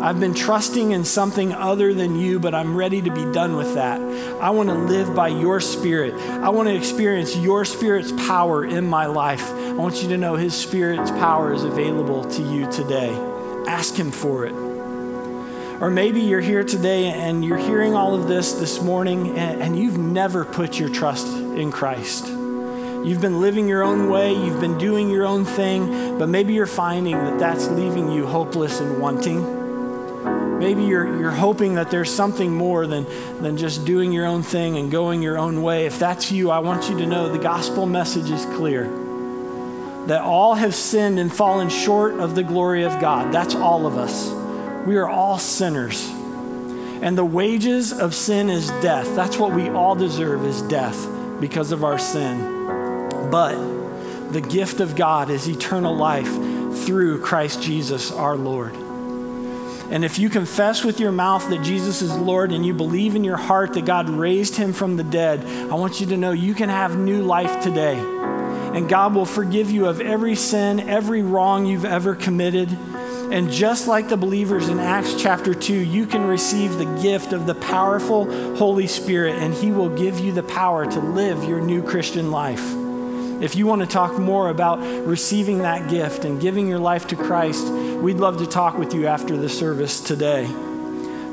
I've 0.00 0.20
been 0.20 0.34
trusting 0.34 0.92
in 0.92 1.04
something 1.04 1.52
other 1.52 1.94
than 1.94 2.16
you, 2.16 2.38
but 2.38 2.54
I'm 2.54 2.76
ready 2.76 3.00
to 3.00 3.10
be 3.10 3.24
done 3.32 3.56
with 3.56 3.74
that. 3.74 4.00
I 4.40 4.50
want 4.50 4.68
to 4.68 4.74
live 4.74 5.14
by 5.14 5.28
your 5.28 5.58
spirit. 5.60 6.14
I 6.14 6.50
want 6.50 6.68
to 6.68 6.74
experience 6.74 7.34
your 7.34 7.64
spirit's 7.64 8.12
power 8.12 8.64
in 8.64 8.86
my 8.86 9.06
life. 9.06 9.50
I 9.50 9.72
want 9.72 10.02
you 10.02 10.08
to 10.10 10.18
know 10.18 10.36
his 10.36 10.54
spirit's 10.54 11.10
power 11.12 11.54
is 11.54 11.64
available 11.64 12.24
to 12.24 12.42
you 12.42 12.70
today. 12.70 13.10
Ask 13.66 13.94
him 13.94 14.10
for 14.10 14.44
it. 14.44 14.52
Or 15.80 15.90
maybe 15.90 16.20
you're 16.20 16.40
here 16.40 16.62
today 16.62 17.06
and 17.06 17.42
you're 17.42 17.56
hearing 17.56 17.94
all 17.94 18.14
of 18.14 18.28
this 18.28 18.52
this 18.52 18.82
morning 18.82 19.36
and, 19.38 19.62
and 19.62 19.78
you've 19.78 19.98
never 19.98 20.44
put 20.44 20.78
your 20.78 20.90
trust 20.90 21.26
in 21.26 21.72
Christ. 21.72 22.26
You've 22.26 23.20
been 23.20 23.40
living 23.40 23.66
your 23.66 23.82
own 23.82 24.10
way, 24.10 24.34
you've 24.34 24.60
been 24.60 24.78
doing 24.78 25.08
your 25.08 25.24
own 25.24 25.44
thing, 25.44 26.18
but 26.18 26.28
maybe 26.28 26.52
you're 26.52 26.66
finding 26.66 27.16
that 27.16 27.38
that's 27.38 27.68
leaving 27.68 28.10
you 28.10 28.26
hopeless 28.26 28.80
and 28.80 29.00
wanting. 29.00 29.55
Maybe 30.58 30.84
you're, 30.84 31.20
you're 31.20 31.30
hoping 31.30 31.74
that 31.74 31.90
there's 31.90 32.12
something 32.12 32.52
more 32.52 32.86
than, 32.86 33.06
than 33.42 33.56
just 33.56 33.84
doing 33.84 34.12
your 34.12 34.26
own 34.26 34.42
thing 34.42 34.78
and 34.78 34.90
going 34.90 35.22
your 35.22 35.36
own 35.38 35.62
way. 35.62 35.86
If 35.86 35.98
that's 35.98 36.32
you, 36.32 36.50
I 36.50 36.60
want 36.60 36.88
you 36.88 36.98
to 36.98 37.06
know 37.06 37.30
the 37.30 37.38
gospel 37.38 37.86
message 37.86 38.30
is 38.30 38.44
clear 38.46 38.84
that 40.06 40.22
all 40.22 40.54
have 40.54 40.74
sinned 40.74 41.18
and 41.18 41.34
fallen 41.34 41.68
short 41.68 42.14
of 42.14 42.34
the 42.34 42.42
glory 42.42 42.84
of 42.84 43.00
God. 43.00 43.32
That's 43.32 43.54
all 43.54 43.86
of 43.86 43.98
us. 43.98 44.30
We 44.86 44.96
are 44.96 45.08
all 45.08 45.38
sinners. 45.38 46.08
And 47.02 47.18
the 47.18 47.24
wages 47.24 47.92
of 47.92 48.14
sin 48.14 48.48
is 48.48 48.68
death. 48.80 49.14
That's 49.16 49.36
what 49.36 49.52
we 49.52 49.68
all 49.68 49.94
deserve 49.94 50.44
is 50.44 50.62
death 50.62 51.08
because 51.40 51.72
of 51.72 51.84
our 51.84 51.98
sin. 51.98 52.38
But 53.30 54.32
the 54.32 54.40
gift 54.40 54.80
of 54.80 54.96
God 54.96 55.28
is 55.28 55.48
eternal 55.48 55.94
life 55.94 56.32
through 56.84 57.20
Christ 57.20 57.60
Jesus 57.60 58.12
our 58.12 58.36
Lord. 58.36 58.85
And 59.90 60.04
if 60.04 60.18
you 60.18 60.28
confess 60.28 60.84
with 60.84 60.98
your 60.98 61.12
mouth 61.12 61.48
that 61.50 61.62
Jesus 61.62 62.02
is 62.02 62.14
Lord 62.16 62.50
and 62.50 62.66
you 62.66 62.74
believe 62.74 63.14
in 63.14 63.22
your 63.22 63.36
heart 63.36 63.74
that 63.74 63.84
God 63.84 64.10
raised 64.10 64.56
him 64.56 64.72
from 64.72 64.96
the 64.96 65.04
dead, 65.04 65.44
I 65.70 65.74
want 65.74 66.00
you 66.00 66.06
to 66.06 66.16
know 66.16 66.32
you 66.32 66.54
can 66.54 66.68
have 66.68 66.98
new 66.98 67.22
life 67.22 67.62
today. 67.62 67.96
And 67.96 68.88
God 68.88 69.14
will 69.14 69.24
forgive 69.24 69.70
you 69.70 69.86
of 69.86 70.00
every 70.00 70.34
sin, 70.34 70.80
every 70.80 71.22
wrong 71.22 71.66
you've 71.66 71.84
ever 71.84 72.14
committed. 72.14 72.68
And 73.32 73.50
just 73.50 73.86
like 73.86 74.08
the 74.08 74.16
believers 74.16 74.68
in 74.68 74.80
Acts 74.80 75.14
chapter 75.20 75.54
2, 75.54 75.72
you 75.72 76.06
can 76.06 76.26
receive 76.26 76.74
the 76.74 77.00
gift 77.02 77.32
of 77.32 77.46
the 77.46 77.54
powerful 77.54 78.56
Holy 78.56 78.86
Spirit, 78.86 79.36
and 79.36 79.54
He 79.54 79.70
will 79.72 79.88
give 79.88 80.18
you 80.20 80.32
the 80.32 80.42
power 80.42 80.84
to 80.84 81.00
live 81.00 81.42
your 81.44 81.60
new 81.60 81.82
Christian 81.82 82.30
life. 82.30 82.85
If 83.40 83.54
you 83.54 83.66
want 83.66 83.82
to 83.82 83.86
talk 83.86 84.18
more 84.18 84.48
about 84.48 84.78
receiving 85.06 85.58
that 85.58 85.90
gift 85.90 86.24
and 86.24 86.40
giving 86.40 86.68
your 86.68 86.78
life 86.78 87.06
to 87.08 87.16
Christ, 87.16 87.66
we'd 87.68 88.16
love 88.16 88.38
to 88.38 88.46
talk 88.46 88.78
with 88.78 88.94
you 88.94 89.06
after 89.06 89.36
the 89.36 89.48
service 89.48 90.00
today. 90.00 90.46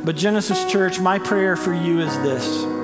But, 0.04 0.18
Genesis 0.18 0.70
Church, 0.70 1.00
my 1.00 1.18
prayer 1.18 1.56
for 1.56 1.74
you 1.74 2.02
is 2.02 2.13
this 2.20 2.83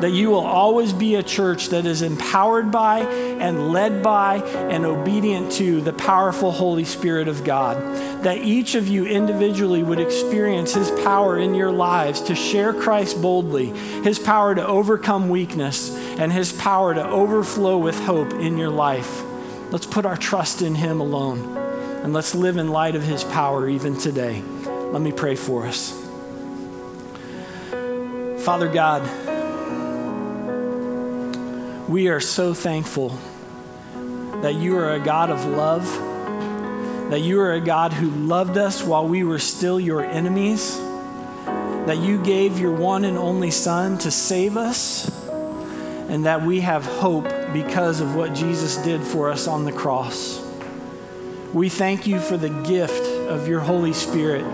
that 0.00 0.10
you 0.10 0.30
will 0.30 0.46
always 0.46 0.92
be 0.92 1.16
a 1.16 1.22
church 1.22 1.68
that 1.68 1.84
is 1.84 2.02
empowered 2.02 2.70
by 2.70 3.00
and 3.00 3.72
led 3.72 4.02
by 4.02 4.36
and 4.36 4.84
obedient 4.84 5.50
to 5.52 5.80
the 5.80 5.92
powerful 5.92 6.52
Holy 6.52 6.84
Spirit 6.84 7.26
of 7.26 7.44
God. 7.44 7.76
That 8.22 8.38
each 8.38 8.74
of 8.74 8.86
you 8.86 9.06
individually 9.06 9.82
would 9.82 10.00
experience 10.00 10.74
His 10.74 10.90
power 11.02 11.38
in 11.38 11.54
your 11.54 11.72
lives 11.72 12.20
to 12.22 12.34
share 12.34 12.72
Christ 12.72 13.20
boldly, 13.20 13.66
His 14.02 14.18
power 14.18 14.54
to 14.54 14.66
overcome 14.66 15.28
weakness, 15.28 15.94
and 16.18 16.32
His 16.32 16.52
power 16.52 16.94
to 16.94 17.06
overflow 17.06 17.78
with 17.78 17.98
hope 18.00 18.32
in 18.34 18.56
your 18.56 18.70
life. 18.70 19.22
Let's 19.70 19.86
put 19.86 20.06
our 20.06 20.16
trust 20.16 20.62
in 20.62 20.74
Him 20.74 21.00
alone, 21.00 21.56
and 22.02 22.12
let's 22.12 22.34
live 22.34 22.56
in 22.56 22.68
light 22.68 22.94
of 22.94 23.02
His 23.02 23.24
power 23.24 23.68
even 23.68 23.98
today. 23.98 24.42
Let 24.64 25.02
me 25.02 25.12
pray 25.12 25.34
for 25.34 25.66
us. 25.66 25.92
Father 28.44 28.68
God, 28.68 29.02
we 31.88 32.08
are 32.08 32.20
so 32.20 32.52
thankful 32.52 33.18
that 34.42 34.54
you 34.54 34.76
are 34.76 34.92
a 34.92 35.00
God 35.00 35.30
of 35.30 35.42
love, 35.46 35.84
that 37.10 37.20
you 37.20 37.40
are 37.40 37.54
a 37.54 37.60
God 37.60 37.94
who 37.94 38.10
loved 38.10 38.58
us 38.58 38.82
while 38.82 39.08
we 39.08 39.24
were 39.24 39.38
still 39.38 39.80
your 39.80 40.04
enemies, 40.04 40.76
that 41.86 41.96
you 41.96 42.22
gave 42.22 42.58
your 42.58 42.72
one 42.72 43.06
and 43.06 43.16
only 43.16 43.50
Son 43.50 43.96
to 43.98 44.10
save 44.10 44.58
us, 44.58 45.08
and 46.10 46.26
that 46.26 46.42
we 46.42 46.60
have 46.60 46.84
hope 46.84 47.24
because 47.54 48.02
of 48.02 48.14
what 48.14 48.34
Jesus 48.34 48.76
did 48.76 49.02
for 49.02 49.30
us 49.30 49.48
on 49.48 49.64
the 49.64 49.72
cross. 49.72 50.44
We 51.54 51.70
thank 51.70 52.06
you 52.06 52.20
for 52.20 52.36
the 52.36 52.50
gift 52.50 53.02
of 53.30 53.48
your 53.48 53.60
Holy 53.60 53.94
Spirit 53.94 54.44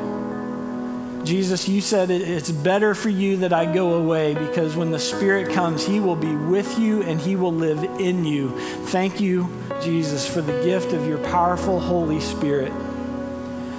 Jesus, 1.25 1.69
you 1.69 1.81
said 1.81 2.11
it's 2.11 2.51
better 2.51 2.95
for 2.95 3.09
you 3.09 3.39
that 3.39 3.53
I 3.53 3.73
go 3.73 3.95
away 3.95 4.35
because 4.35 4.77
when 4.77 4.91
the 4.91 4.99
Spirit 4.99 5.53
comes, 5.55 5.87
He 5.87 5.99
will 5.99 6.17
be 6.17 6.35
with 6.35 6.79
you 6.79 7.03
and 7.03 7.19
He 7.21 7.35
will 7.35 7.53
live 7.53 7.83
in 7.99 8.25
you. 8.25 8.51
Thank 8.87 9.21
you, 9.21 9.51
Jesus, 9.83 10.27
for 10.27 10.43
the 10.43 10.63
gift 10.63 10.93
of 10.93 11.07
your 11.07 11.19
powerful 11.19 11.81
Holy 11.81 12.21
Spirit. 12.21 12.73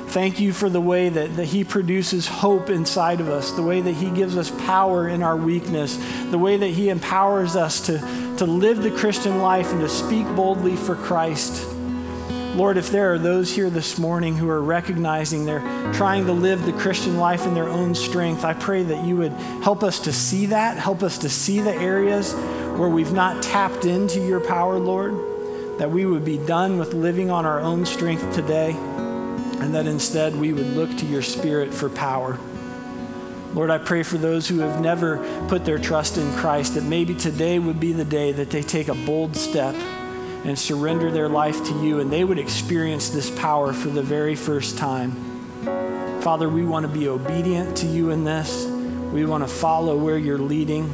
Thank 0.07 0.39
you 0.39 0.53
for 0.53 0.69
the 0.69 0.81
way 0.81 1.09
that, 1.09 1.35
that 1.35 1.45
He 1.45 1.63
produces 1.63 2.25
hope 2.27 2.69
inside 2.69 3.19
of 3.19 3.29
us, 3.29 3.51
the 3.51 3.63
way 3.63 3.81
that 3.81 3.93
He 3.93 4.09
gives 4.09 4.37
us 4.37 4.49
power 4.65 5.07
in 5.07 5.21
our 5.21 5.35
weakness, 5.35 5.97
the 6.31 6.39
way 6.39 6.57
that 6.57 6.69
He 6.69 6.89
empowers 6.89 7.55
us 7.55 7.85
to, 7.87 7.99
to 8.37 8.45
live 8.45 8.81
the 8.81 8.91
Christian 8.91 9.39
life 9.39 9.71
and 9.71 9.81
to 9.81 9.89
speak 9.89 10.25
boldly 10.35 10.77
for 10.77 10.95
Christ. 10.95 11.74
Lord, 12.55 12.77
if 12.77 12.89
there 12.89 13.13
are 13.13 13.19
those 13.19 13.53
here 13.53 13.69
this 13.69 13.99
morning 13.99 14.37
who 14.37 14.49
are 14.49 14.61
recognizing 14.61 15.43
they're 15.43 15.59
trying 15.91 16.25
to 16.27 16.31
live 16.31 16.65
the 16.65 16.71
Christian 16.71 17.17
life 17.17 17.45
in 17.45 17.53
their 17.53 17.67
own 17.67 17.93
strength, 17.93 18.45
I 18.45 18.53
pray 18.53 18.81
that 18.81 19.03
you 19.03 19.17
would 19.17 19.33
help 19.33 19.83
us 19.83 19.99
to 19.99 20.13
see 20.13 20.45
that, 20.45 20.77
help 20.77 21.03
us 21.03 21.17
to 21.17 21.29
see 21.29 21.59
the 21.59 21.75
areas 21.75 22.33
where 22.77 22.87
we've 22.87 23.11
not 23.11 23.43
tapped 23.43 23.83
into 23.83 24.25
your 24.25 24.39
power, 24.39 24.79
Lord, 24.79 25.79
that 25.79 25.91
we 25.91 26.05
would 26.05 26.23
be 26.23 26.37
done 26.37 26.77
with 26.77 26.93
living 26.93 27.29
on 27.29 27.45
our 27.45 27.59
own 27.59 27.85
strength 27.85 28.33
today, 28.33 28.71
and 28.71 29.75
that 29.75 29.85
instead 29.85 30.33
we 30.33 30.53
would 30.53 30.67
look 30.67 30.95
to 30.99 31.05
your 31.05 31.23
Spirit 31.23 31.73
for 31.73 31.89
power. 31.89 32.39
Lord, 33.53 33.69
I 33.69 33.79
pray 33.79 34.03
for 34.03 34.17
those 34.17 34.47
who 34.47 34.59
have 34.59 34.79
never 34.79 35.17
put 35.49 35.65
their 35.65 35.77
trust 35.77 36.17
in 36.17 36.31
Christ, 36.37 36.75
that 36.75 36.85
maybe 36.85 37.15
today 37.15 37.59
would 37.59 37.81
be 37.81 37.91
the 37.91 38.05
day 38.05 38.31
that 38.31 38.49
they 38.49 38.61
take 38.61 38.87
a 38.87 38.95
bold 38.95 39.35
step 39.35 39.75
and 40.45 40.57
surrender 40.57 41.11
their 41.11 41.27
life 41.27 41.65
to 41.65 41.73
you, 41.83 41.99
and 41.99 42.11
they 42.11 42.23
would 42.23 42.37
experience 42.37 43.09
this 43.09 43.29
power 43.31 43.73
for 43.73 43.89
the 43.89 44.03
very 44.03 44.35
first 44.35 44.77
time. 44.77 45.11
Father, 46.21 46.47
we 46.47 46.63
want 46.63 46.85
to 46.85 46.91
be 46.91 47.07
obedient 47.07 47.75
to 47.77 47.87
you 47.87 48.11
in 48.11 48.23
this. 48.23 48.65
We 49.11 49.25
want 49.25 49.43
to 49.43 49.47
follow 49.47 49.97
where 49.97 50.17
you're 50.17 50.37
leading. 50.37 50.87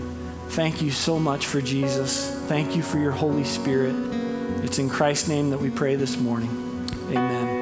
Thank 0.49 0.81
you 0.81 0.91
so 0.91 1.19
much 1.19 1.47
for 1.47 1.61
Jesus. 1.61 2.29
Thank 2.47 2.75
you 2.75 2.81
for 2.81 2.97
your 2.97 3.11
Holy 3.11 3.43
Spirit. 3.43 3.95
It's 4.63 4.79
in 4.79 4.89
Christ's 4.89 5.27
name 5.27 5.49
that 5.49 5.59
we 5.59 5.69
pray 5.69 5.95
this 5.95 6.17
morning. 6.17 6.49
Amen. 7.09 7.50